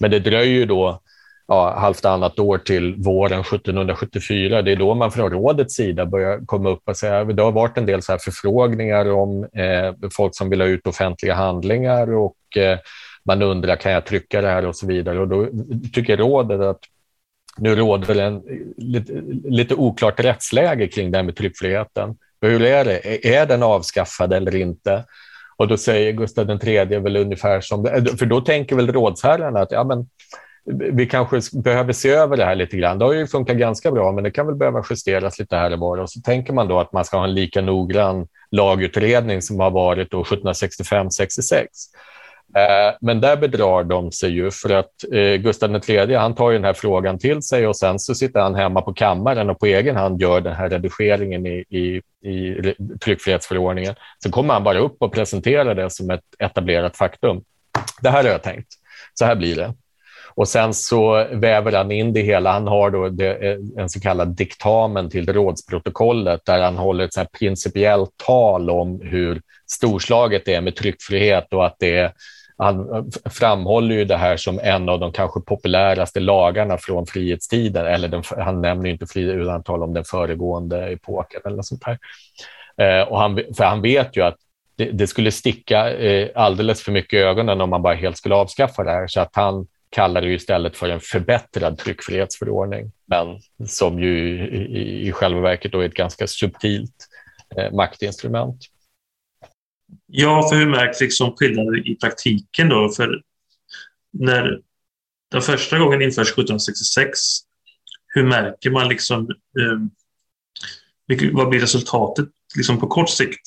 [0.00, 1.00] Men det dröjer ju då
[1.48, 4.62] ja, halvtannat år till våren 1774.
[4.62, 7.78] Det är då man från rådets sida börjar komma upp och säga, det har varit
[7.78, 12.56] en del så här förfrågningar om eh, folk som vill ha ut offentliga handlingar och
[12.56, 12.78] eh,
[13.24, 15.18] man undrar kan jag trycka det här och så vidare.
[15.20, 15.46] Och då
[15.92, 16.80] tycker rådet att
[17.56, 18.42] nu råder en
[18.76, 19.12] lite,
[19.44, 22.16] lite oklart rättsläge kring det här med tryckfriheten.
[22.40, 23.26] Hur är det?
[23.36, 25.04] Är den avskaffad eller inte?
[25.56, 27.84] Och då säger Gustav III väl ungefär som,
[28.18, 30.06] för då tänker väl rådsherrarna att ja, men,
[30.92, 32.98] vi kanske behöver se över det här lite grann.
[32.98, 35.78] Det har ju funkat ganska bra, men det kan väl behöva justeras lite här och
[35.78, 35.98] var.
[35.98, 39.70] Och så tänker man då att man ska ha en lika noggrann lagutredning som har
[39.70, 41.66] varit 1765-66.
[42.56, 46.56] Eh, men där bedrar de sig ju för att eh, Gustav III han tar ju
[46.56, 49.66] den här frågan till sig och sen så sitter han hemma på kammaren och på
[49.66, 52.00] egen hand gör den här redigeringen i, i,
[52.30, 53.94] i tryckfrihetsförordningen.
[54.18, 57.44] Så kommer han bara upp och presenterar det som ett etablerat faktum.
[58.00, 58.68] Det här har jag tänkt,
[59.14, 59.74] så här blir det.
[60.34, 62.52] Och sen så väver han in det hela.
[62.52, 67.14] Han har då det, eh, en så kallad diktamen till rådsprotokollet där han håller ett
[67.14, 69.40] så principiellt tal om hur
[69.70, 72.12] storslaget det är med tryckfrihet och att det är
[72.62, 77.86] han eh, framhåller ju det här som en av de kanske populäraste lagarna från frihetstiden.
[77.86, 81.66] Eller den, han nämner inte frihet, utan han talar om den föregående epoken eller något
[81.66, 81.98] sånt här.
[82.76, 84.36] Eh, och han, för han vet ju att
[84.76, 88.34] det, det, skulle sticka eh, alldeles för mycket i ögonen om man bara helt skulle
[88.34, 89.06] avskaffa det här.
[89.06, 95.08] Så att han kallar det istället för en förbättrad tryckfrihetsförordning, men som ju i, i,
[95.08, 97.08] i själva verket då är ett ganska subtilt
[97.56, 98.58] eh, maktinstrument.
[100.14, 102.88] Ja, för hur märks liksom skillnaden i praktiken då?
[102.88, 103.22] För
[104.12, 104.60] när
[105.30, 107.18] den första gången införs 1766,
[108.06, 109.78] hur märker man liksom eh,
[111.32, 113.40] vad blir resultatet liksom på kort sikt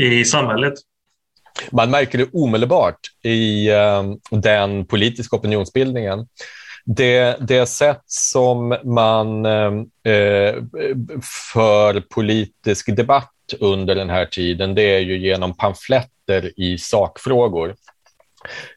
[0.00, 0.74] i samhället?
[1.70, 6.26] Man märker det omedelbart i eh, den politiska opinionsbildningen.
[6.84, 9.72] Det, det sätt som man eh,
[10.12, 10.54] eh
[11.52, 17.74] för politisk debatt under den här tiden, det är ju genom pamfletter i sakfrågor.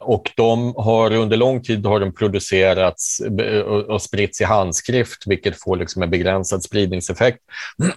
[0.00, 5.62] Och de har under lång tid har de producerats eh, och spritts i handskrift, vilket
[5.62, 7.38] får liksom en begränsad spridningseffekt.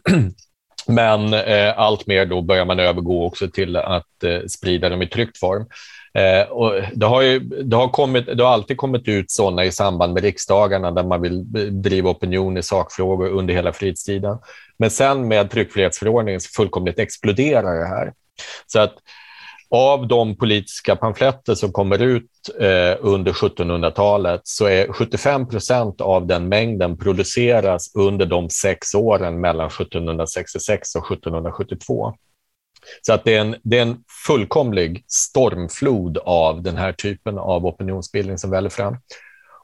[0.87, 5.07] Men eh, allt mer då börjar man övergå också till att eh, sprida dem i
[5.07, 5.65] tryckt form.
[6.17, 9.71] Eh, och det, har ju, det, har kommit, det har alltid kommit ut sådana i
[9.71, 11.43] samband med riksdagarna där man vill
[11.81, 14.37] driva opinion i sakfrågor under hela fritiden.
[14.77, 18.13] Men sen med tryckfrihetsförordningen så fullkomligt exploderar det här.
[18.67, 18.93] Så att
[19.69, 26.27] av de politiska pamfletter som kommer ut eh, under 1700-talet så är 75 procent av
[26.27, 32.13] den mängden produceras under de sex åren mellan 1766 och 1772.
[33.01, 37.65] Så att det är, en, det är en fullkomlig stormflod av den här typen av
[37.65, 38.97] opinionsbildning som väller fram.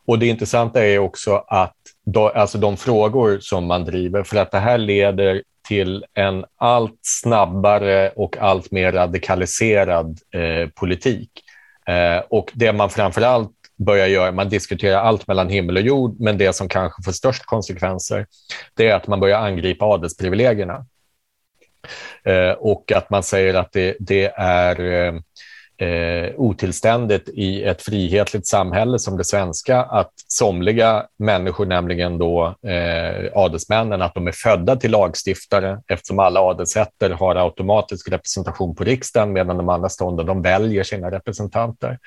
[0.05, 4.51] Och det intressanta är också att då, alltså de frågor som man driver, för att
[4.51, 11.29] det här leder till en allt snabbare och allt mer radikaliserad eh, politik.
[11.87, 16.19] Eh, och det man framför allt börjar göra, man diskuterar allt mellan himmel och jord,
[16.19, 18.25] men det som kanske får störst konsekvenser,
[18.73, 20.85] det är att man börjar angripa adelsprivilegierna.
[22.23, 25.13] Eh, och att man säger att det, det är eh,
[25.77, 33.31] eh, otillständigt i ett frihetligt samhälle som det svenska att somliga människor, nämligen då eh,
[33.33, 39.33] adelsmännen, att de är födda till lagstiftare eftersom alla adelsätter har automatisk representation på riksdagen
[39.33, 41.97] medan de andra stånden de väljer sina representanter.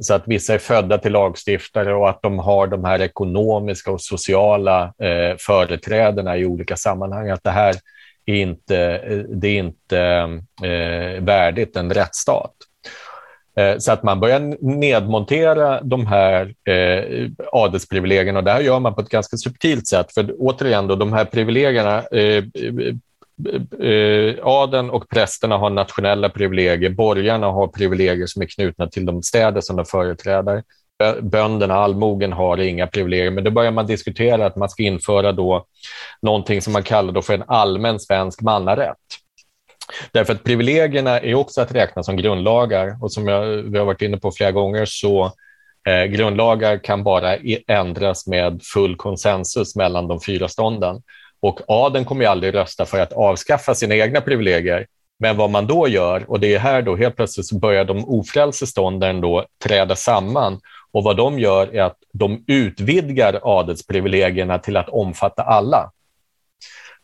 [0.00, 4.00] Så att vissa är födda till lagstiftare och att de har de här ekonomiska och
[4.00, 7.30] sociala eh, företrädena i olika sammanhang.
[7.30, 7.74] Att det här
[8.32, 8.98] är inte,
[9.28, 10.00] det är inte
[10.62, 12.52] eh, värdigt en rättsstat.
[13.56, 18.94] Eh, så att man börjar nedmontera de här eh, adelsprivilegierna och det här gör man
[18.94, 20.14] på ett ganska subtilt sätt.
[20.14, 22.94] För återigen, då, de här privilegierna, eh, eh,
[23.90, 29.22] eh, adeln och prästerna har nationella privilegier, borgarna har privilegier som är knutna till de
[29.22, 30.62] städer som de företräder.
[31.22, 35.66] Bönderna, allmogen, har inga privilegier, men då börjar man diskutera att man ska införa då
[36.22, 38.96] någonting som man kallar då för en allmän svensk mannarätt.
[40.12, 44.02] Därför att privilegierna är också att räkna som grundlagar och som jag, vi har varit
[44.02, 45.32] inne på flera gånger så
[45.88, 47.36] eh, grundlagar kan bara
[47.66, 51.02] ändras med full konsensus mellan de fyra stånden.
[51.40, 54.86] Och adeln kommer ju aldrig rösta för att avskaffa sina egna privilegier.
[55.18, 58.04] Men vad man då gör, och det är här då helt plötsligt så börjar de
[58.04, 60.60] ofrälse stånden då träda samman
[60.96, 65.90] och vad de gör är att de utvidgar adelsprivilegierna till att omfatta alla.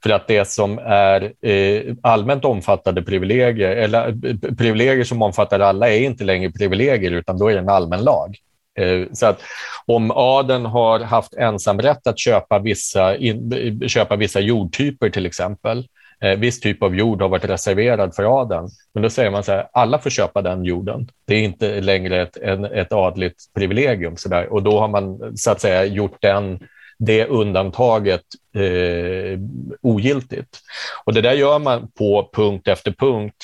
[0.03, 5.91] För att det som är eh, allmänt omfattade privilegier, eller eh, privilegier som omfattar alla,
[5.91, 8.37] är inte längre privilegier, utan då är det en allmän lag.
[8.79, 9.41] Eh, så att
[9.87, 15.87] om adeln har haft ensamrätt att köpa vissa, in, eh, köpa vissa jordtyper till exempel,
[16.23, 19.53] eh, viss typ av jord har varit reserverad för adeln, men då säger man så
[19.53, 21.09] här, alla får köpa den jorden.
[21.27, 24.17] Det är inte längre ett, en, ett adligt privilegium.
[24.17, 24.53] Så där.
[24.53, 26.59] Och då har man så att säga gjort den
[26.99, 28.23] det undantaget
[28.55, 29.39] eh,
[29.83, 30.61] ogiltigt.
[31.05, 33.37] Och det där gör man på punkt efter punkt.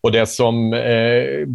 [0.00, 1.46] Och det som eh,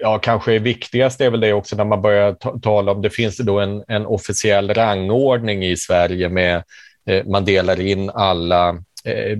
[0.00, 3.36] ja, kanske är viktigast är väl det också när man börjar tala om, det finns
[3.36, 6.62] då en, en officiell rangordning i Sverige med,
[7.06, 9.38] eh, man delar in alla Eh,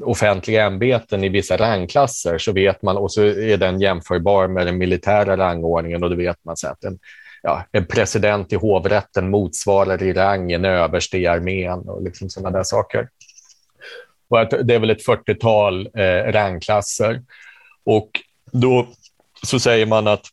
[0.00, 4.78] offentliga ämbeten i vissa rangklasser så vet man och så är den jämförbar med den
[4.78, 6.98] militära rangordningen och då vet man så att en,
[7.42, 12.58] ja, en president i hovrätten motsvarar i rang en överste i armén och liksom sådana
[12.58, 13.08] där saker.
[14.28, 17.22] Och att det är väl ett 40-tal eh, rangklasser.
[17.84, 18.10] Och
[18.52, 18.88] då
[19.46, 20.26] så säger man att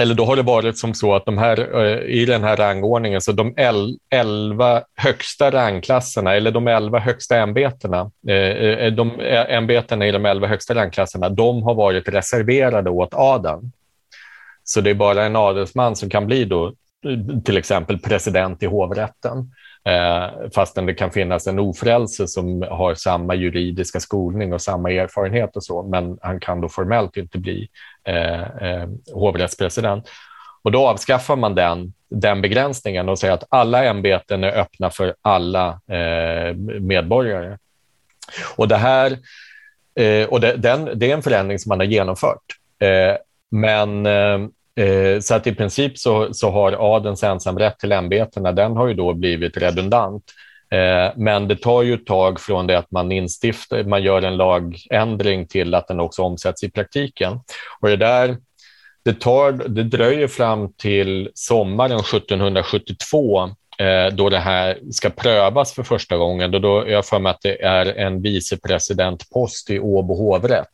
[0.00, 3.20] eller då har det varit som så att de här, eh, i den här rangordningen,
[3.20, 3.54] så de
[4.10, 10.46] elva högsta rangklasserna, eller de elva högsta ämbetena, eh, eh, de ämbetena i de elva
[10.46, 13.72] högsta rangklasserna, de har varit reserverade åt adeln.
[14.64, 16.72] Så det är bara en adelsman som kan bli då
[17.44, 19.52] till exempel president i hovrätten.
[19.88, 25.56] Eh, fastän det kan finnas en ofrälse som har samma juridiska skolning och samma erfarenhet
[25.56, 27.68] och så, men han kan då formellt inte bli
[28.04, 30.08] eh, eh, hovrättspresident.
[30.62, 35.14] Och då avskaffar man den, den begränsningen och säger att alla ämbeten är öppna för
[35.22, 37.58] alla eh, medborgare.
[38.56, 39.18] Och det här
[39.94, 42.44] eh, och det, den, det är en förändring som man har genomfört.
[42.78, 43.16] Eh,
[43.50, 44.38] men eh,
[44.78, 48.94] Eh, så att i princip så, så har adelns ensamrätt till ämbetena, den har ju
[48.94, 50.24] då blivit redundant.
[50.70, 54.36] Eh, men det tar ju ett tag från det att man instiftar, man gör en
[54.36, 57.40] lagändring till att den också omsätts i praktiken.
[57.80, 58.36] Och det där,
[59.04, 63.42] det, tar, det dröjer fram till sommaren 1772
[63.78, 66.50] eh, då det här ska prövas för första gången.
[66.50, 70.66] Då, då jag för mig att det är en vicepresidentpost i Åbo hovrätt.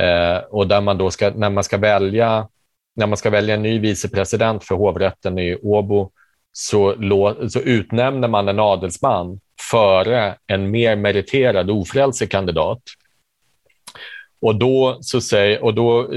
[0.00, 2.48] Eh, och där man då ska, när man ska välja
[2.96, 6.10] när man ska välja en ny vicepresident för hovrätten i Åbo
[6.52, 6.94] så,
[7.48, 9.40] så utnämner man en adelsman
[9.70, 12.82] före en mer meriterad ofrälse kandidat.
[14.40, 16.08] Och då så säger, och då,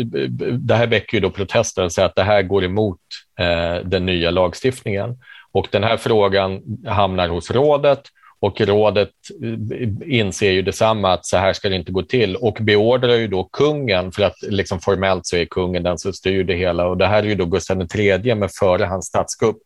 [0.51, 2.99] det här väcker ju då protester och säger att det här går emot
[3.39, 5.17] eh, den nya lagstiftningen.
[5.51, 8.01] Och den här frågan hamnar hos rådet
[8.45, 9.09] och rådet
[9.43, 13.27] eh, inser ju detsamma att så här ska det inte gå till och beordrar ju
[13.27, 16.97] då kungen, för att liksom formellt så är kungen den som styr det hela och
[16.97, 19.57] det här är ju då Gustav III men före hans statskupp.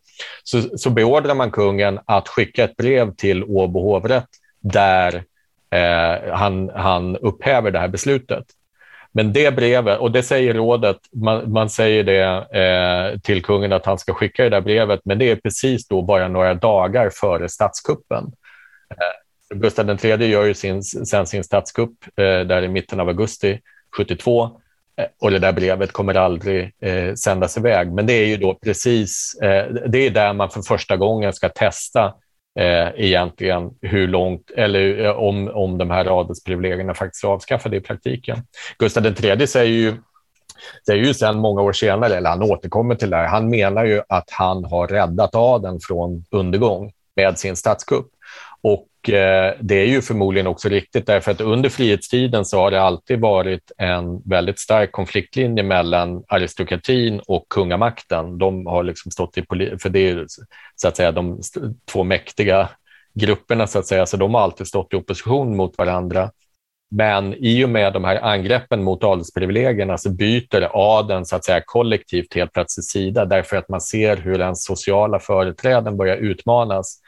[0.44, 5.24] Så, så beordrar man kungen att skicka ett brev till Åbo hovrätt där
[5.72, 8.46] eh, han, han upphäver det här beslutet.
[9.12, 12.22] Men det brevet, och det säger rådet, man, man säger det
[12.62, 16.02] eh, till kungen att han ska skicka det där brevet, men det är precis då
[16.02, 18.32] bara några dagar före statskuppen.
[18.92, 23.60] Eh, Gustav III gör ju sin, sen sin statskupp eh, där i mitten av augusti
[23.98, 24.44] 72.
[24.98, 27.92] Eh, och det där brevet kommer aldrig eh, sändas iväg.
[27.92, 31.50] Men det är ju då precis, eh, det är där man för första gången ska
[31.50, 32.14] testa
[32.60, 37.82] eh, egentligen hur långt, eller eh, om, om de här adelsprivilegierna faktiskt är avskaffade i
[37.82, 38.38] praktiken.
[38.78, 39.98] Gustav III säger ju
[40.86, 44.02] säger ju sen många år senare, eller han återkommer till det här, han menar ju
[44.10, 48.08] att han har räddat adeln från undergång med sin statskupp.
[48.62, 52.82] Och eh, det är ju förmodligen också riktigt därför att under frihetstiden så har det
[52.82, 58.38] alltid varit en väldigt stark konfliktlinje mellan aristokratin och kungamakten.
[58.38, 59.46] De har liksom stått i
[59.82, 60.26] för det är
[60.76, 61.42] så att säga de
[61.92, 62.70] två mäktiga
[63.14, 66.32] grupperna så att säga, så de har alltid stått i opposition mot varandra.
[66.92, 71.62] Men i och med de här angreppen mot adelsprivilegierna så byter adeln så att säga
[71.66, 77.00] kollektivt helt plötsligt sida därför att man ser hur den sociala företräden börjar utmanas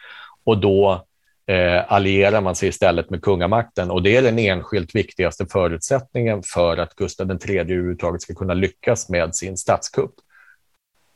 [0.44, 1.06] och då
[1.52, 6.78] eh, allierar man sig istället med kungamakten och det är den enskilt viktigaste förutsättningen för
[6.78, 10.14] att Gustav III överhuvudtaget ska kunna lyckas med sin statskupp.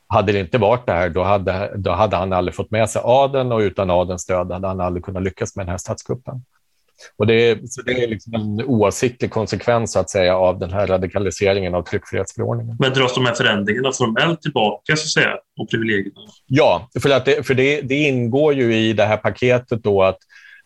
[0.08, 3.02] Hade det inte varit det här, då hade, då hade han aldrig fått med sig
[3.04, 6.44] adeln och utan adelns stöd hade han aldrig kunnat lyckas med den här statskuppen.
[7.16, 10.72] Och det, är, så det är liksom en oavsiktlig konsekvens så att säga, av den
[10.72, 12.76] här radikaliseringen av tryckfrihetsförordningen.
[12.78, 16.20] Men dras de här förändringarna formellt tillbaka så att säga, och privilegierna?
[16.46, 20.18] Ja, för, att det, för det, det ingår ju i det här paketet då att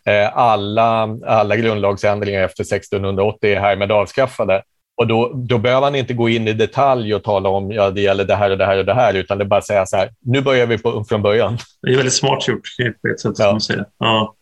[0.06, 4.62] eh, alla, alla grundlagsändringar efter 1680 är härmed avskaffade.
[5.00, 8.00] Och då, då behöver man inte gå in i detalj och tala om ja, det
[8.00, 9.86] gäller det här och det här och det här, utan det är bara att säga
[9.86, 11.58] så här, nu börjar vi på, från början.
[11.82, 12.62] Det är väldigt smart gjort
[13.02, 13.34] på ett sätt.
[13.38, 13.50] Ja.
[13.50, 13.84] Man säger.
[13.98, 14.34] Ja.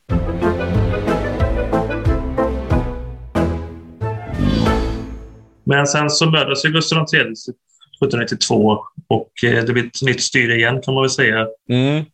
[5.69, 10.83] Men sen så mördades Gustav III 1792 och eh, det blir ett nytt styre igen
[10.83, 11.47] kan man väl säga.
[11.69, 12.05] Mm.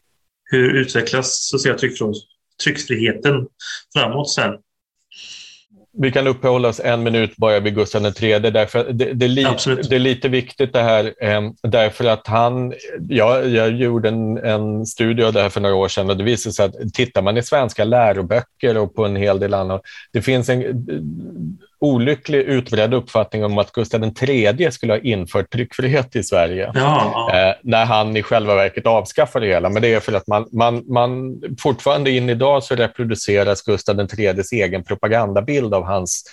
[0.50, 1.76] Hur utvecklas så säga,
[2.64, 3.46] tryckfriheten
[3.94, 4.50] framåt sen?
[5.98, 8.38] Vi kan uppehålla oss en minut bara vid Gustav III.
[8.38, 9.46] Därför det, det, är li,
[9.88, 12.74] det är lite viktigt det här, eh, därför att han...
[13.08, 16.24] Ja, jag gjorde en, en studie av det här för några år sedan och det
[16.24, 19.82] visade sig att tittar man i svenska läroböcker och på en hel del annat,
[20.12, 20.86] det finns en
[21.84, 26.70] olycklig utbredd uppfattning om att Gustav III skulle ha infört tryckfrihet i Sverige.
[26.74, 27.30] Ja.
[27.34, 29.68] Eh, när han i själva verket avskaffade det hela.
[29.68, 34.52] Men det är för att man, man, man fortfarande in idag så reproduceras Gustav IIIs
[34.52, 36.24] egen propagandabild av hans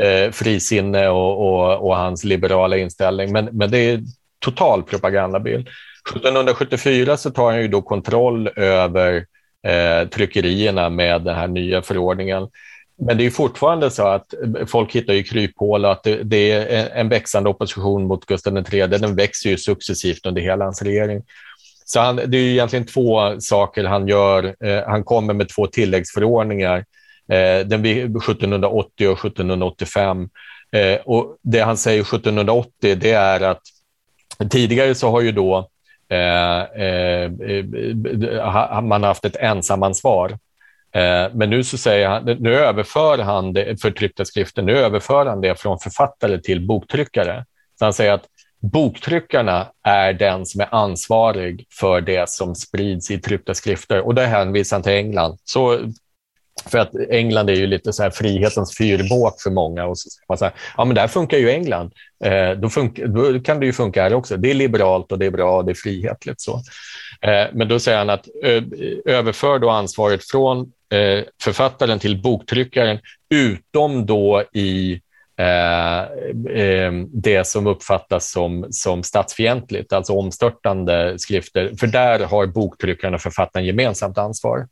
[0.00, 3.32] eh, frisinne och, och, och, hans liberala inställning.
[3.32, 4.00] Men, men det är
[4.38, 5.68] total propagandabild.
[6.10, 9.26] 1774 så tar han ju då kontroll över
[9.66, 12.48] eh, tryckerierna med den här nya förordningen.
[12.96, 14.34] Men det är fortfarande så att
[14.66, 18.86] folk hittar ju kryphål och att det, det, är en växande opposition mot Gustav III.
[18.86, 21.22] Den växer ju successivt under hela hans regering.
[21.84, 24.54] Så han, det är egentligen två saker han gör.
[24.64, 26.78] Eh, han kommer med två tilläggsförordningar,
[27.28, 30.28] eh, den 1780 och 1785.
[30.72, 33.62] Eh, och det han säger 1780 det är att
[34.50, 35.68] tidigare så har ju då
[36.08, 40.38] eh, eh, eh man haft ett ensamansvar
[40.94, 45.26] Eh, men nu så säger han, nu överför han det för tryckta skrifter, nu överför
[45.26, 47.44] han det från författare till boktryckare.
[47.78, 48.24] Så han säger att
[48.60, 54.26] boktryckarna är den som är ansvarig för det som sprids i tryckta skrifter och det
[54.26, 55.38] hänvisar han till England.
[55.44, 55.78] Så
[56.66, 59.86] för att England är ju lite så här frihetens fyrbåk för många.
[59.86, 61.92] Och så man här, ja men där funkar ju England.
[62.24, 64.36] Eh, då, funkar, då, kan det ju funka här också.
[64.36, 66.40] Det är liberalt och det är bra och det är frihetligt.
[66.40, 66.62] Så.
[67.20, 68.62] Eh, men då säger han att ö,
[69.04, 72.98] överför då ansvaret från Eh, författaren till boktryckaren,
[73.34, 75.00] utom då i
[75.38, 76.00] eh,
[76.62, 81.72] eh, det som uppfattas som, som statsfientligt, alltså omstörtande skrifter.
[81.80, 84.68] För där har boktryckaren och författaren gemensamt ansvar.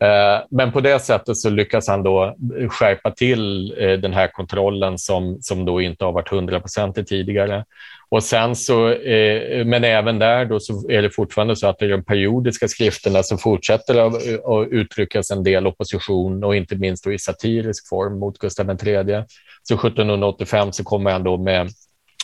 [0.00, 2.36] Eh, men på det sättet så lyckas han då
[2.68, 7.64] skärpa till eh, den här kontrollen som, som då inte har varit hundraprocentig tidigare.
[8.10, 11.86] Och sen så, eh, men även där då så är det fortfarande så att i
[11.86, 17.18] de periodiska skrifterna så fortsätter det att uttryckas en del opposition och inte minst i
[17.18, 19.24] satirisk form mot Gustav III.
[19.62, 21.68] Så 1785 så kommer han då med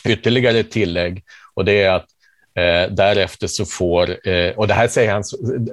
[0.07, 1.23] ytterligare ett tillägg
[1.53, 2.05] och det är att
[2.59, 5.23] Eh, därefter så får, eh, och det här, säger han,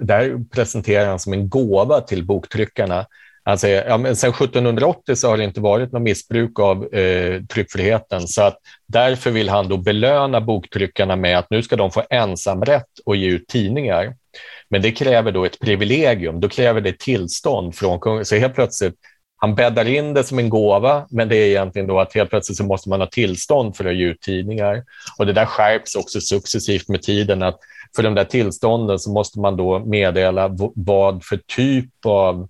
[0.00, 3.06] det här presenterar han som en gåva till boktryckarna.
[3.44, 7.42] Han säger, ja, men sedan 1780 så har det inte varit något missbruk av eh,
[7.42, 12.02] tryckfriheten, så att därför vill han då belöna boktryckarna med att nu ska de få
[12.10, 14.14] ensamrätt och ge ut tidningar.
[14.68, 18.24] Men det kräver då ett privilegium, då kräver det tillstånd från kungen.
[18.24, 18.94] Så helt plötsligt
[19.42, 22.58] han bäddar in det som en gåva, men det är egentligen då att helt plötsligt
[22.58, 24.84] så måste man ha tillstånd för att ge ut tidningar.
[25.18, 27.58] Och det där skärps också successivt med tiden, att
[27.96, 32.48] för de där tillstånden så måste man då meddela vad för typ av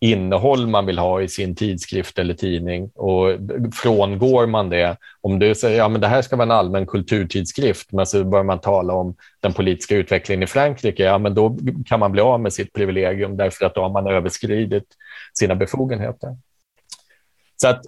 [0.00, 2.90] innehåll man vill ha i sin tidskrift eller tidning.
[2.94, 3.36] Och
[3.74, 7.92] frångår man det, om du säger ja men det här ska vara en allmän kulturtidskrift,
[7.92, 12.00] men så börjar man tala om den politiska utvecklingen i Frankrike, ja men då kan
[12.00, 14.84] man bli av med sitt privilegium därför att då har man överskridit
[15.38, 16.36] sina befogenheter.
[17.60, 17.80] Så att,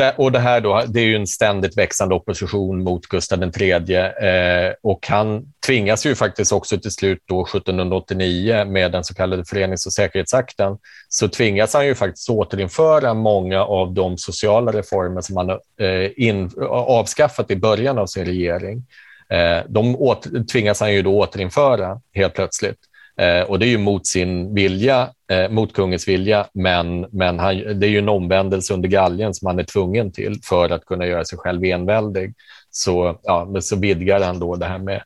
[0.00, 3.94] eh, och det här då, det är ju en ständigt växande opposition mot Gustav III
[3.94, 9.44] eh, och han tvingas ju faktiskt också till slut då 1789 med den så kallade
[9.44, 10.78] förenings och säkerhetsakten
[11.08, 16.50] så tvingas han ju faktiskt återinföra många av de sociala reformer som han eh, in,
[16.70, 18.86] avskaffat i början av sin regering.
[19.30, 22.78] Eh, de åter, tvingas han ju då återinföra helt plötsligt.
[23.16, 27.80] Eh, och det är ju mot sin vilja, eh, mot kungens vilja, men, men han,
[27.80, 31.06] det är ju en omvändelse under galgen som han är tvungen till för att kunna
[31.06, 32.34] göra sig själv enväldig.
[32.70, 35.02] Så, ja, så vidgar han då det här med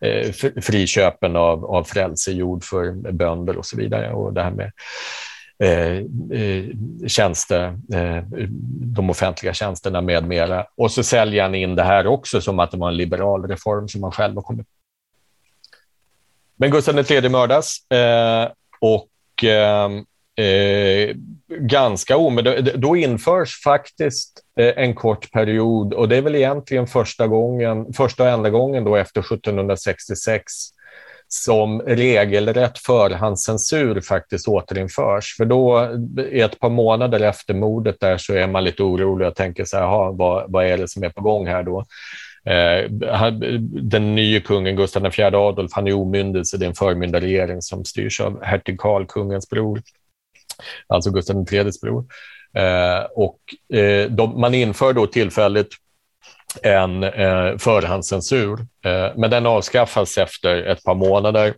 [0.00, 0.32] eh,
[0.62, 4.12] friköpen av, av frälsejord för bönder och så vidare.
[4.12, 4.72] Och det här med
[5.58, 5.96] eh,
[6.40, 6.64] eh,
[7.06, 8.22] tjänster, eh,
[8.96, 10.66] de offentliga tjänsterna med mera.
[10.76, 13.88] Och så säljer han in det här också som att det var en liberal reform
[13.88, 14.66] som han själv har kommit
[16.56, 18.48] men Gustav III mördas eh,
[18.80, 19.08] och
[19.44, 21.16] eh, eh,
[21.48, 27.26] ganska omedelbart, då införs faktiskt eh, en kort period och det är väl egentligen första
[27.26, 30.52] gången, första och enda gången då efter 1766
[31.28, 35.36] som regelrätt förhandscensur faktiskt återinförs.
[35.36, 35.90] För då,
[36.32, 40.12] ett par månader efter mordet där, så är man lite orolig och tänker så här,
[40.12, 41.84] vad, vad är det som är på gång här då?
[42.46, 42.90] Eh,
[43.70, 47.84] den nye kungen Gustav IV Adolf, han är omyndig, så det är en förmyndarregering som
[47.84, 49.82] styrs av hertig Karl, kungens bror,
[50.86, 52.04] alltså Gustav IIIs bror.
[52.54, 53.38] Eh, och
[53.78, 55.74] eh, de, man inför då tillfälligt
[56.62, 61.54] en eh, förhandscensur, eh, men den avskaffas efter ett par månader.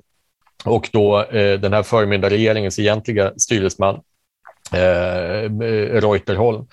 [0.64, 4.00] Och då eh, den här förmyndarregeringens egentliga styresman,
[4.72, 5.50] eh,
[6.00, 6.66] Reuterholm,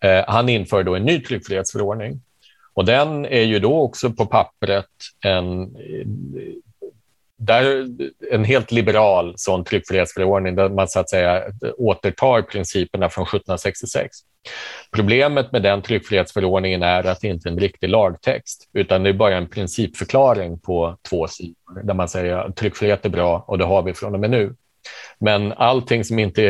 [0.00, 2.20] eh, han inför då en ny tryckfrihetsförordning
[2.78, 4.86] och den är ju då också på pappret
[5.24, 5.76] en,
[7.36, 7.86] där,
[8.30, 11.42] en helt liberal sån tryckfrihetsförordning där man så att säga
[11.78, 14.16] återtar principerna från 1766.
[14.92, 19.14] Problemet med den tryckfrihetsförordningen är att det inte är en riktig lagtext, utan det är
[19.14, 23.64] bara en principförklaring på två sidor där man säger att tryckfrihet är bra och det
[23.64, 24.54] har vi från och med nu.
[25.18, 26.42] Men allting som inte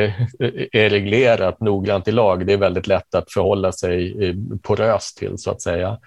[0.73, 5.39] är reglerat noggrant i lag, det är väldigt lätt att förhålla sig eh, poröst till,
[5.39, 5.99] så att säga.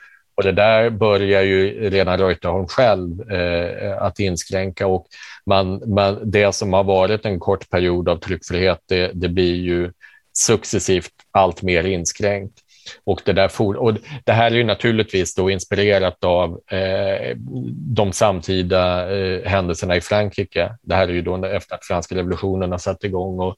[0.42, 5.08] Och det där börjar ju redan Reuterholm själv eh, att inskränka och
[5.46, 9.92] man, man, det som har varit en kort period av tryckfrihet, det, det blir ju
[10.34, 12.60] successivt allt mer inskränkt.
[13.04, 17.38] Och det, där for, och det här är ju naturligtvis då inspirerat av eh,
[17.76, 20.76] de samtida eh, händelserna i Frankrike.
[20.82, 23.56] Det här är ju då efter att franska revolutionen har satt igång och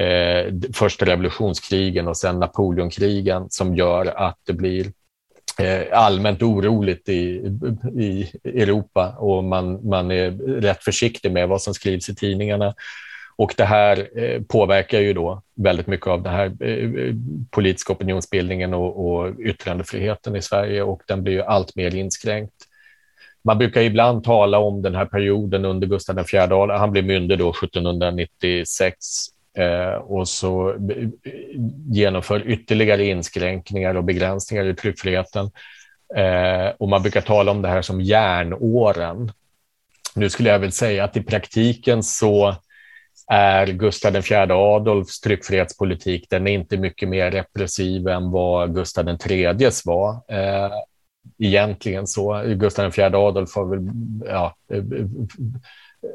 [0.00, 5.01] eh, första revolutionskrigen och sen Napoleonkrigen som gör att det blir Eh,
[5.58, 7.52] Eh, allmänt oroligt i,
[7.98, 12.74] i Europa och man, man är rätt försiktig med vad som skrivs i tidningarna.
[13.36, 17.14] Och det här eh, påverkar ju då väldigt mycket av den här eh,
[17.50, 22.54] politiska opinionsbildningen och, och yttrandefriheten i Sverige och den blir ju allt mer inskränkt.
[23.44, 26.72] Man brukar ibland tala om den här perioden under Gustav IV Adolf.
[26.72, 28.96] Han blev myndig då 1796
[29.58, 31.08] Eh, och så eh,
[31.90, 35.50] genomför ytterligare inskränkningar och begränsningar i tryckfriheten.
[36.16, 39.32] Eh, och man brukar tala om det här som järnåren.
[40.14, 42.56] Nu skulle jag väl säga att i praktiken så
[43.26, 49.86] är Gustav IV Adolfs tryckfrihetspolitik den är inte mycket mer repressiv än vad Gustav IIIs
[49.86, 50.10] var.
[50.28, 50.72] Eh,
[51.38, 52.42] egentligen så.
[52.46, 53.90] Gustav IV Adolf har väl
[54.26, 54.82] ja, eh,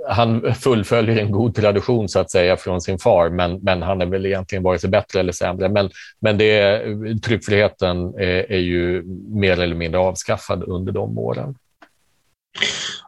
[0.09, 4.05] han fullföljer en god tradition så att säga från sin far, men, men han är
[4.05, 5.69] väl egentligen vare sig bättre eller sämre.
[5.69, 5.89] Men,
[6.19, 6.81] men det,
[7.23, 11.55] tryckfriheten är, är ju mer eller mindre avskaffad under de åren.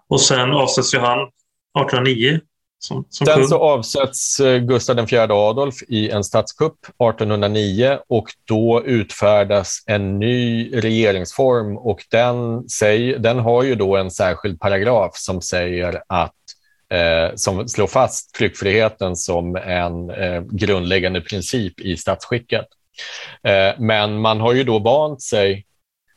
[0.08, 2.40] Och sen avsätts ju han 1809
[2.80, 8.84] som, som Sen så avsätts eh, Gustav IV Adolf i en statskupp 1809 och då
[8.86, 15.42] utfärdas en ny regeringsform och den, säg, den har ju då en särskild paragraf som
[15.42, 16.34] säger att
[16.90, 22.66] eh, som slår fast tryckfriheten som en eh, grundläggande princip i statsskicket.
[23.44, 25.66] Eh, men man har ju då vant sig.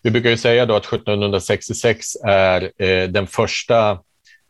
[0.02, 3.98] Vi brukar ju säga då att 1766 är eh, den första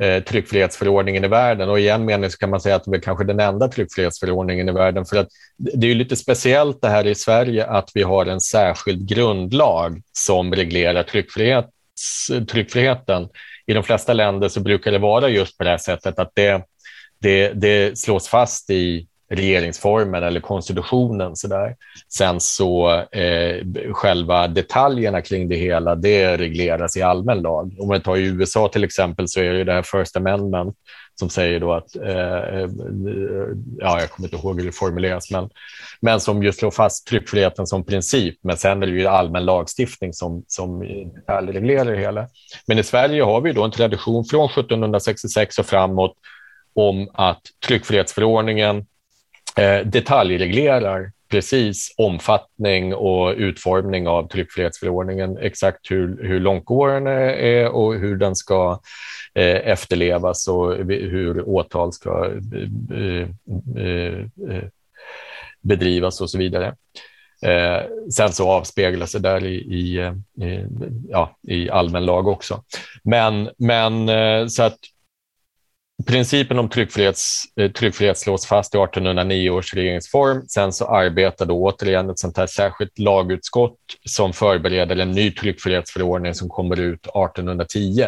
[0.02, 3.00] eh, tryckfrihetsförordningen i världen och i en mening så kan man säga att det är
[3.00, 7.14] kanske den enda tryckfrihetsförordningen i världen för att det är lite speciellt det här i
[7.14, 11.66] Sverige att vi har en särskild grundlag som reglerar tryckfrihet,
[12.48, 13.28] tryckfriheten
[13.66, 16.62] i de flesta länder så brukar det vara just på det här sättet att det,
[17.18, 21.36] det, det slås fast i regeringsformen eller konstitutionen.
[21.36, 21.76] Så där.
[22.09, 27.76] Sen så eh, själva detaljerna kring det hela, det regleras i allmän lag.
[27.78, 30.76] Om man tar i USA till exempel så är det det här First Amendment
[31.14, 32.68] som säger då att, eh, eh,
[33.78, 35.51] ja, jag kommer inte ihåg hur det formuleras, men,
[36.01, 38.39] men som just slår fast tryckfriheten som princip.
[38.43, 40.80] Men sen är det ju allmän lagstiftning som, som
[41.14, 42.28] detaljreglerar det hela.
[42.66, 46.14] Men i Sverige har vi då en tradition från 1766 och framåt
[46.74, 48.86] om att tryckfrihetsförordningen
[49.56, 58.16] eh, detaljreglerar precis omfattning och utformning av tryckfrihetsförordningen, exakt hur, hur långtgående är och hur
[58.16, 58.80] den ska
[59.34, 63.28] eh, efterlevas och hur åtal ska eh,
[63.76, 64.18] eh,
[64.48, 64.64] eh,
[65.60, 66.74] bedrivas och så vidare.
[67.42, 69.98] Eh, sen så avspeglas det där i, i,
[70.46, 70.66] i,
[71.09, 72.62] ja, i allmän lag också.
[73.02, 74.78] Men, men eh, så att
[76.06, 80.48] Principen om tryckfrihets, eh, tryckfrihet slås fast i 1809 års regeringsform.
[80.48, 86.48] Sen så arbetade återigen ett sånt här särskilt lagutskott som förbereder en ny tryckfrihetsförordning som
[86.48, 88.06] kommer ut 1810.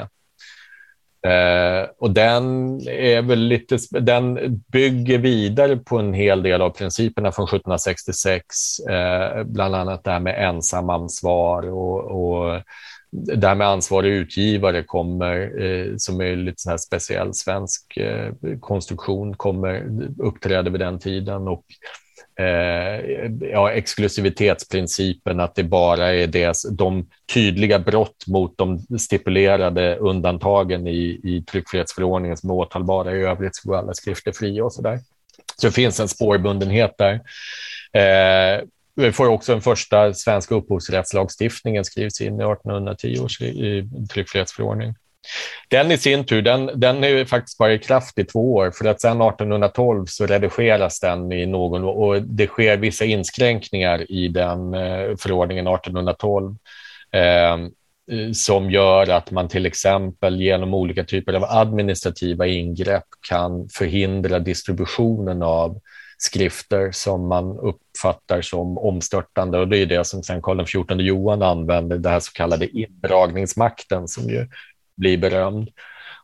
[1.26, 2.44] Eh, och den,
[2.88, 4.38] är väl lite, den
[4.72, 8.46] bygger vidare på en hel del av principerna från 1766,
[8.90, 12.62] eh, bland annat det här med ensamansvar och, och
[13.16, 18.32] det här med ansvarig utgivare kommer, eh, som är lite så här speciell svensk eh,
[18.60, 19.86] konstruktion, kommer
[20.18, 21.48] uppträda vid den tiden.
[21.48, 21.64] Och
[22.44, 30.86] eh, ja, exklusivitetsprincipen, att det bara är det, de tydliga brott mot de stipulerade undantagen
[30.86, 33.16] i, i tryckfrihetsförordningen som är åtalbara.
[33.16, 34.98] I övrigt så går alla skrifter fria och så där.
[35.56, 37.20] Så det finns en spårbundenhet där.
[37.92, 38.62] Eh,
[38.94, 43.38] vi får också den första svenska upphovsrättslagstiftningen skrivs in i 1810 års
[44.10, 44.94] tryckfrihetsförordning.
[45.68, 48.84] Den i sin tur, den, den är faktiskt bara i kraft i två år, för
[48.84, 54.74] att sedan 1812 så redigeras den i någon och det sker vissa inskränkningar i den
[54.74, 56.56] eh, förordningen 1812
[57.12, 57.56] eh,
[58.32, 65.42] som gör att man till exempel genom olika typer av administrativa ingrepp kan förhindra distributionen
[65.42, 65.80] av
[66.18, 67.58] skrifter som man
[67.94, 72.20] uppfattar som omstörtande och det är det som sen Karl XIV Johan använder, den här
[72.20, 74.48] så kallade indragningsmakten som ju
[74.96, 75.68] blir berömd.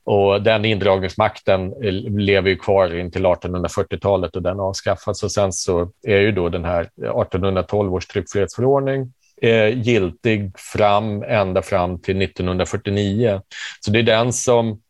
[0.05, 5.23] Och den indragningsmakten eh, lever ju kvar in till 1840-talet och den avskaffas.
[5.23, 11.63] Och sen så är ju då den här 1812 års tryckfrihetsförordning eh, giltig fram ända
[11.63, 13.41] fram till 1949.
[13.81, 14.81] Så det är den som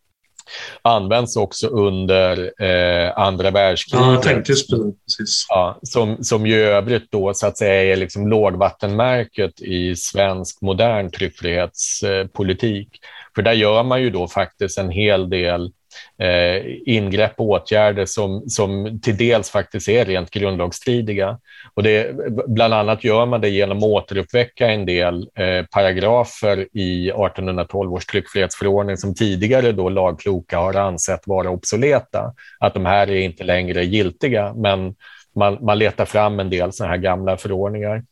[0.83, 4.07] används också under eh, andra världskriget.
[4.07, 5.47] Ja, jag tänkte precis.
[5.49, 11.11] Ja, som, som i övrigt då så att säga är liksom lågvattenmärket i svensk modern
[11.11, 12.89] tryckfrihetspolitik.
[13.35, 15.73] För där gör man ju då faktiskt en hel del
[16.19, 21.39] eh, ingrepp och åtgärder som, som till dels faktiskt är rent grundlagsstridiga.
[21.75, 27.09] Och det, bland annat gör man det genom att återuppväcka en del eh, paragrafer i
[27.09, 32.35] 1812 års tryckfrihetsförordning som tidigare då lagkloka har ansett vara obsoleta.
[32.61, 34.95] Att de här är inte längre giltiga, men
[35.37, 38.03] man, man letar fram en del sådana här gamla förordningar.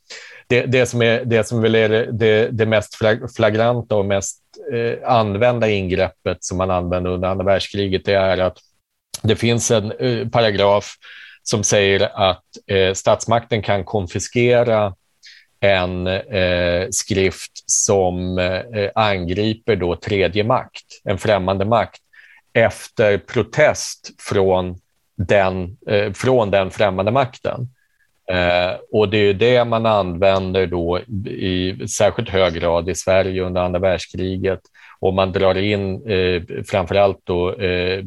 [0.48, 2.98] Det, det, som är, det som väl är det, det mest
[3.36, 4.40] flagranta och mest
[4.72, 8.58] eh, använda ingreppet som man använde under andra världskriget, det är att
[9.22, 10.94] det finns en eh, paragraf
[11.42, 14.94] som säger att eh, statsmakten kan konfiskera
[15.60, 22.00] en eh, skrift som eh, angriper då tredje makt, en främmande makt,
[22.52, 24.80] efter protest från
[25.16, 27.68] den, eh, från den främmande makten.
[28.32, 33.60] Eh, och det är det man använder då i särskilt hög grad i Sverige under
[33.60, 34.60] andra världskriget.
[35.00, 38.04] Och man drar in eh, framförallt då, eh,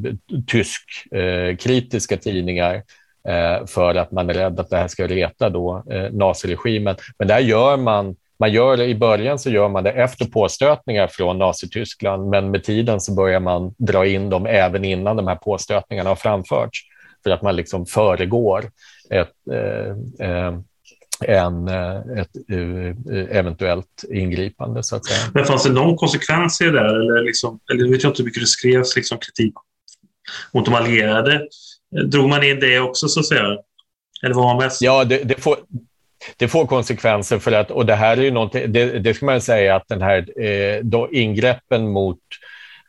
[0.48, 0.84] tysk
[1.16, 2.76] eh, kritiska tidningar
[3.28, 6.96] eh, för att man är rädd att det här ska reta då, eh, naziregimen.
[7.20, 11.38] Men där gör man man gör I början så gör man det efter påstötningar från
[11.38, 16.10] Nazityskland, men med tiden så börjar man dra in dem även innan de här påstötningarna
[16.10, 16.80] har framförts,
[17.24, 18.66] för att man liksom föregår
[19.12, 20.54] ett, eh, eh,
[21.26, 22.30] en, eh, ett
[23.30, 24.84] eventuellt ingripande.
[24.84, 25.32] Så att säga.
[25.34, 26.86] Men fanns det någon konsekvens i det där?
[26.86, 29.54] Eller, liksom, eller vet jag inte hur mycket det skrevs liksom, kritik
[30.54, 31.48] mot de allierade.
[32.06, 33.58] Drog man in det också så att säga?
[34.24, 34.82] Eller var man mest?
[34.82, 35.58] Ja, det, det, får,
[36.38, 39.42] det får konsekvenser för att, och det här är ju någonting, det, det ska man
[39.42, 42.20] säga att den här eh, då ingreppen mot,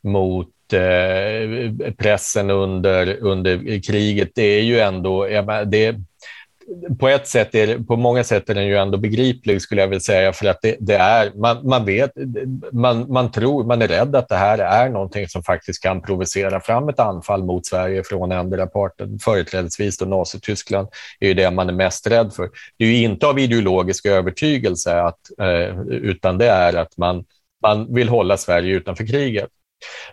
[0.03, 0.49] mot
[1.97, 5.27] pressen under, under kriget, det är ju ändå,
[5.67, 5.97] det,
[6.99, 10.01] på ett sätt är på många sätt är den ju ändå begriplig skulle jag vilja
[10.01, 12.11] säga för att det, det, är, man, man vet,
[12.73, 16.61] man, man tror, man är rädd att det här är någonting som faktiskt kan provocera
[16.61, 20.89] fram ett anfall mot Sverige från andra parten, företrädesvis då Nazityskland
[21.21, 22.51] är ju det man är mest rädd för.
[22.79, 27.25] Det är ju inte av ideologisk övertygelse att, eh, utan det är att man,
[27.63, 29.49] man vill hålla Sverige utanför kriget.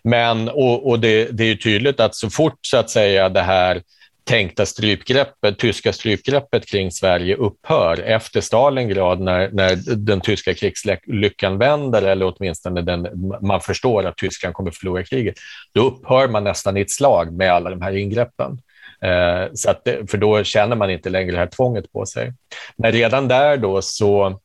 [0.04, 3.82] Men, och, och det, det är tydligt att så fort så att säga det här
[4.30, 12.01] tänkta strypgreppet, tyska strypgreppet kring Sverige upphör efter Stalingrad när, när den tyska krigslyckan vänder
[12.01, 13.07] eller åtminstone den,
[13.41, 15.35] man förstår att Tyskland kommer förlora kriget,
[15.73, 18.61] då upphör man nästan i ett slag med alla de här ingreppen.
[19.01, 22.34] Eh, så att, för då känner man inte längre det här tvånget på sig.
[22.77, 24.39] Men redan där då så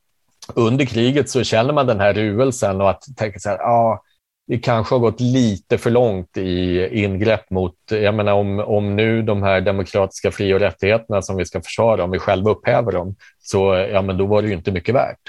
[0.54, 4.02] under kriget så känner man den här ruelsen och att tänka så här, ah,
[4.46, 9.22] det kanske har gått lite för långt i ingrepp mot, jag menar om, om nu
[9.22, 13.16] de här demokratiska fri och rättigheterna som vi ska försvara, om vi själva upphäver dem,
[13.38, 15.20] så ja, men då var det ju inte mycket värt.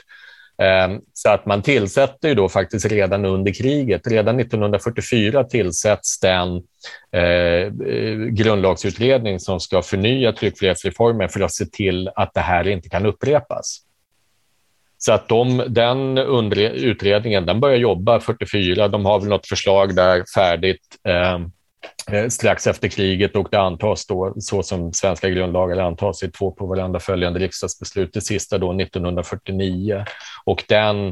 [0.58, 6.56] Ehm, så att man tillsätter ju då faktiskt redan under kriget, redan 1944 tillsätts den
[7.12, 7.72] eh,
[8.30, 13.85] grundlagsutredning som ska förnya tryckfrihetsreformen för att se till att det här inte kan upprepas.
[14.98, 18.88] Så att de, den utredningen den börjar jobba 44.
[18.88, 21.52] De har väl något förslag där färdigt ehm,
[22.12, 26.52] eh, strax efter kriget och det antas då så som svenska grundlagar antas i två
[26.52, 28.14] på varandra följande riksdagsbeslut.
[28.14, 30.06] Det sista då 1949
[30.46, 31.08] och den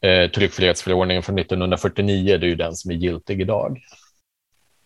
[0.00, 3.78] eh, tryckfrihetsförordningen från 1949 det är ju den som är giltig idag.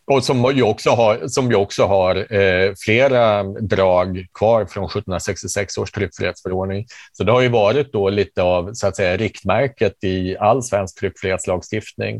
[0.06, 5.78] Och som ju också har, som ju också har eh, flera drag kvar från 1766
[5.78, 6.86] års tryckfrihetsförordning.
[7.12, 11.00] Så det har ju varit då lite av så att säga, riktmärket i all svensk
[11.00, 12.16] tryckfrihetslagstiftning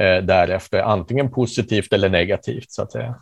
[0.00, 2.70] eh, därefter, antingen positivt eller negativt.
[2.70, 3.14] så att säga.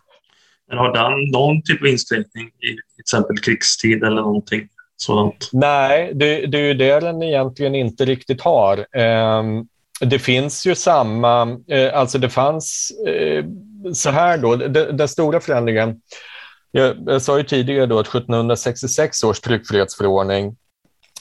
[0.68, 5.50] Men har den någon typ av inskränkning i till exempel krigstid eller någonting sådant?
[5.52, 8.78] Nej, det, det är ju det den egentligen inte riktigt har.
[8.78, 9.42] Eh,
[10.00, 13.44] det finns ju samma, eh, alltså det fanns eh,
[13.94, 14.56] så här då,
[14.92, 16.00] den stora förändringen.
[16.70, 20.56] Jag, jag, sa ju tidigare då att 1766 års tryckfrihetsförordning,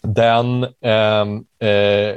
[0.01, 2.15] den eh, eh,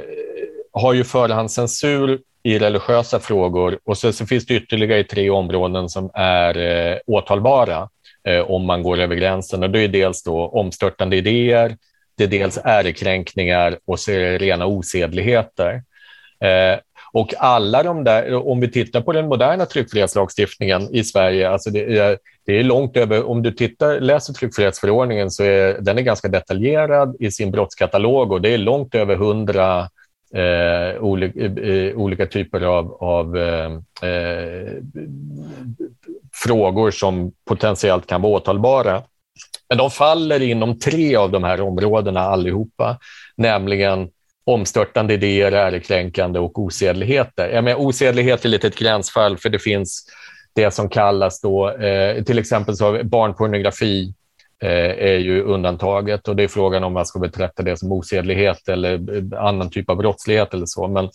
[0.73, 6.11] har ju förhandscensur i religiösa frågor och så, så, finns det ytterligare tre områden som
[6.13, 7.89] är eh, åtalbara
[8.27, 9.63] eh, om man går över gränsen.
[9.63, 11.77] Och det är dels då omstörtande idéer,
[12.17, 15.83] det är dels ärekränkningar och så är det rena osedligheter.
[16.43, 16.79] Eh,
[17.11, 21.97] och alla de där, om vi tittar på den moderna tryckfrihetslagstiftningen i Sverige, alltså det,
[21.97, 26.27] är, det är långt över, om du tittar, läser tryckfrihetsförordningen så är den är ganska
[26.27, 29.89] detaljerad i sin brottskatalog och det är långt över hundra
[30.33, 33.71] eh, olika, eh, eh, olika, typer av, av eh,
[34.09, 34.73] eh,
[36.33, 39.01] frågor som potentiellt kan vara åtalbara.
[39.69, 42.97] Men de faller inom tre av de här områdena allihopa,
[43.35, 44.09] nämligen
[44.49, 47.49] omstörtande idéer, ärekränkande och osedligheter.
[47.49, 50.05] Jag menar, osedlighet är lite ett gränsfall för det finns
[50.53, 54.13] det som kallas då, eh, till exempel så barnpornografi
[54.63, 58.69] eh, är ju undantaget och det är frågan om man ska betrakta det som osedlighet
[58.69, 60.87] eller eh, annan typ av brottslighet eller så.
[60.87, 61.09] Men,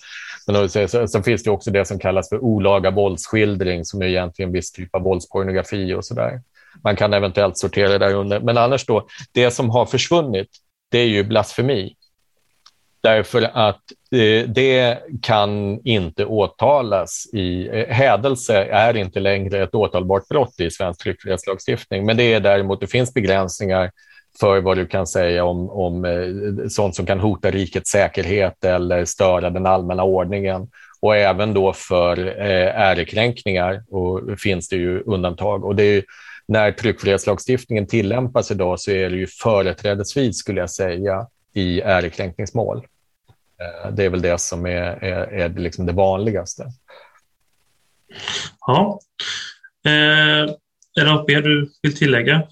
[0.47, 4.53] men så, så, finns det också det som kallas för olaga våldsskildring som är egentligen
[4.53, 6.41] viss typ av våldspornografi och så där.
[6.85, 8.41] Man kan eventuellt sortera det där under.
[8.41, 10.49] Men annars då, det som har försvunnit,
[10.91, 11.95] det är ju blasfemi.
[13.05, 13.81] Därför att
[14.13, 17.69] eh, det kan inte åtalas i...
[17.69, 22.81] Eh, hädelse är inte längre ett åtalbart brott i svensk tryckfrihetslagstiftning, men det är däremot,
[22.81, 23.91] det finns begränsningar
[24.41, 29.05] för vad du kan säga om, om eh, sånt som kan hota rikets säkerhet eller
[29.05, 30.69] störa den allmänna ordningen.
[31.01, 35.65] Och även då för eh, ärekränkningar och finns det ju undantag.
[35.65, 36.05] Och det är,
[36.49, 42.87] när tryckfrihetslagstiftningen tillämpas idag så är det ju företrädesvis, skulle jag säga, i ärekränkningsmål.
[43.61, 46.67] Eh, det är väl det som är, är, är liksom det vanligaste.
[48.61, 49.01] Ja.
[49.87, 50.51] Eh,
[50.97, 52.43] är det något mer du vill tillägga?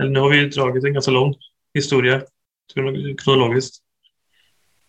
[0.00, 1.34] Eller nu har vi dragit en ganska lång
[1.74, 2.22] historia
[3.24, 3.82] kronologiskt.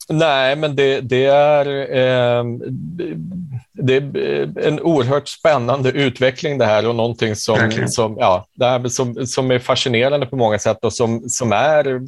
[0.10, 2.44] Nej, men det, det är, eh,
[3.74, 8.88] det är en oerhört spännande utveckling det här och någonting som, som, ja, det här
[8.88, 12.02] som, som är fascinerande på många sätt och som, som är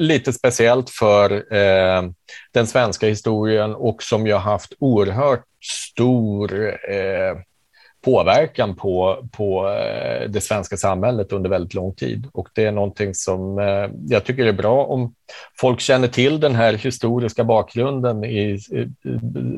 [0.00, 2.02] lite speciellt för eh,
[2.52, 7.36] den svenska historien och som ju har haft oerhört stor eh,
[8.04, 12.26] påverkan på, på eh, det svenska samhället under väldigt lång tid.
[12.32, 15.14] Och det är någonting som eh, jag tycker är bra om
[15.60, 18.58] folk känner till den här historiska bakgrunden i,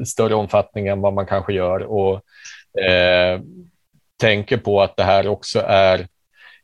[0.01, 2.15] i större omfattning än vad man kanske gör och
[2.83, 3.41] eh,
[4.21, 6.07] tänker på att det här också är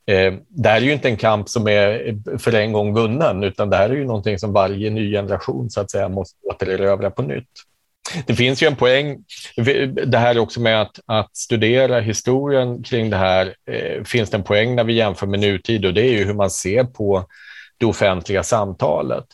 [0.06, 3.70] Eh, det här är ju inte en kamp som är för en gång vunnen, utan
[3.70, 7.22] det här är ju någonting som varje ny generation så att säga måste återerövra på
[7.22, 7.48] nytt.
[8.26, 9.24] Det finns ju en poäng,
[10.06, 14.43] det här också med att, att studera historien kring det här, eh, finns det en
[14.43, 17.26] poäng när vi jämför med nutid och det är ju hur man ser på
[17.78, 19.24] det offentliga samtalet.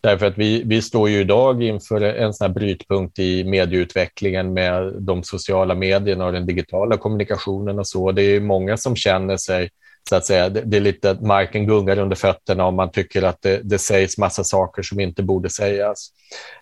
[0.00, 4.92] Därför att vi, vi står ju idag inför en sån här brytpunkt i medieutvecklingen med
[4.98, 8.12] de sociala medierna och den digitala kommunikationen och så.
[8.12, 9.70] Det är många som känner sig
[10.08, 13.42] så att säga, det är lite att marken gungar under fötterna om man tycker att
[13.42, 16.08] det, det sägs massa saker som inte borde sägas.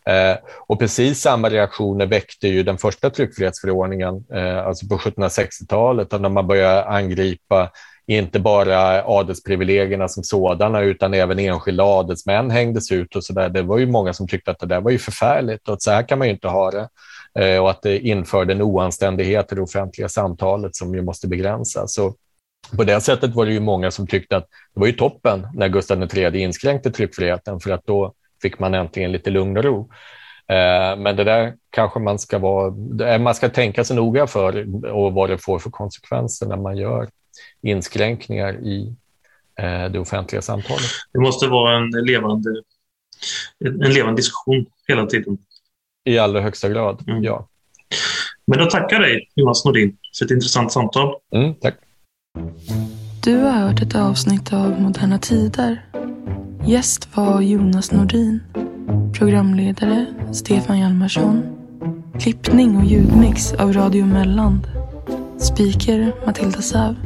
[0.06, 6.28] Eh, och precis samma reaktioner väckte ju den första tryckfrihetsförordningen, eh, alltså på 1760-talet, när
[6.28, 7.70] man började angripa
[8.06, 13.48] inte bara adelsprivilegierna som sådana utan även enskilda adelsmän hängdes ut och så där.
[13.48, 15.90] Det var ju många som tyckte att det där var ju förfärligt och att så
[15.90, 16.88] här kan man ju inte ha det.
[17.38, 21.94] Eh, och att det införde en oanständighet i det offentliga samtalet som ju måste begränsas.
[21.94, 22.14] Så
[22.76, 25.68] på det sättet var det ju många som tyckte att det var ju toppen när
[25.68, 29.90] Gustav III inskränkte tryckfriheten för att då fick man äntligen lite lugn och ro.
[30.48, 35.12] Eh, men det där kanske man ska vara, man ska tänka sig noga för och
[35.12, 37.08] vad det får för konsekvenser när man gör
[37.62, 38.96] inskränkningar i
[39.58, 40.90] eh, det offentliga samtalet.
[41.12, 42.50] Det måste vara en levande,
[43.64, 45.38] en levande diskussion hela tiden.
[46.04, 47.24] I allra högsta grad, mm.
[47.24, 47.48] ja.
[48.46, 51.14] Men då tackar dig, Jonas Nordin, för ett intressant samtal.
[51.34, 51.74] Mm, tack.
[53.24, 55.84] Du har hört ett avsnitt av Moderna Tider.
[56.66, 58.40] Gäst var Jonas Nordin.
[59.12, 61.42] Programledare Stefan Hjalmarsson.
[62.20, 64.66] Klippning och ljudmix av Radio Melland.
[65.38, 66.96] Speaker Matilda Säv.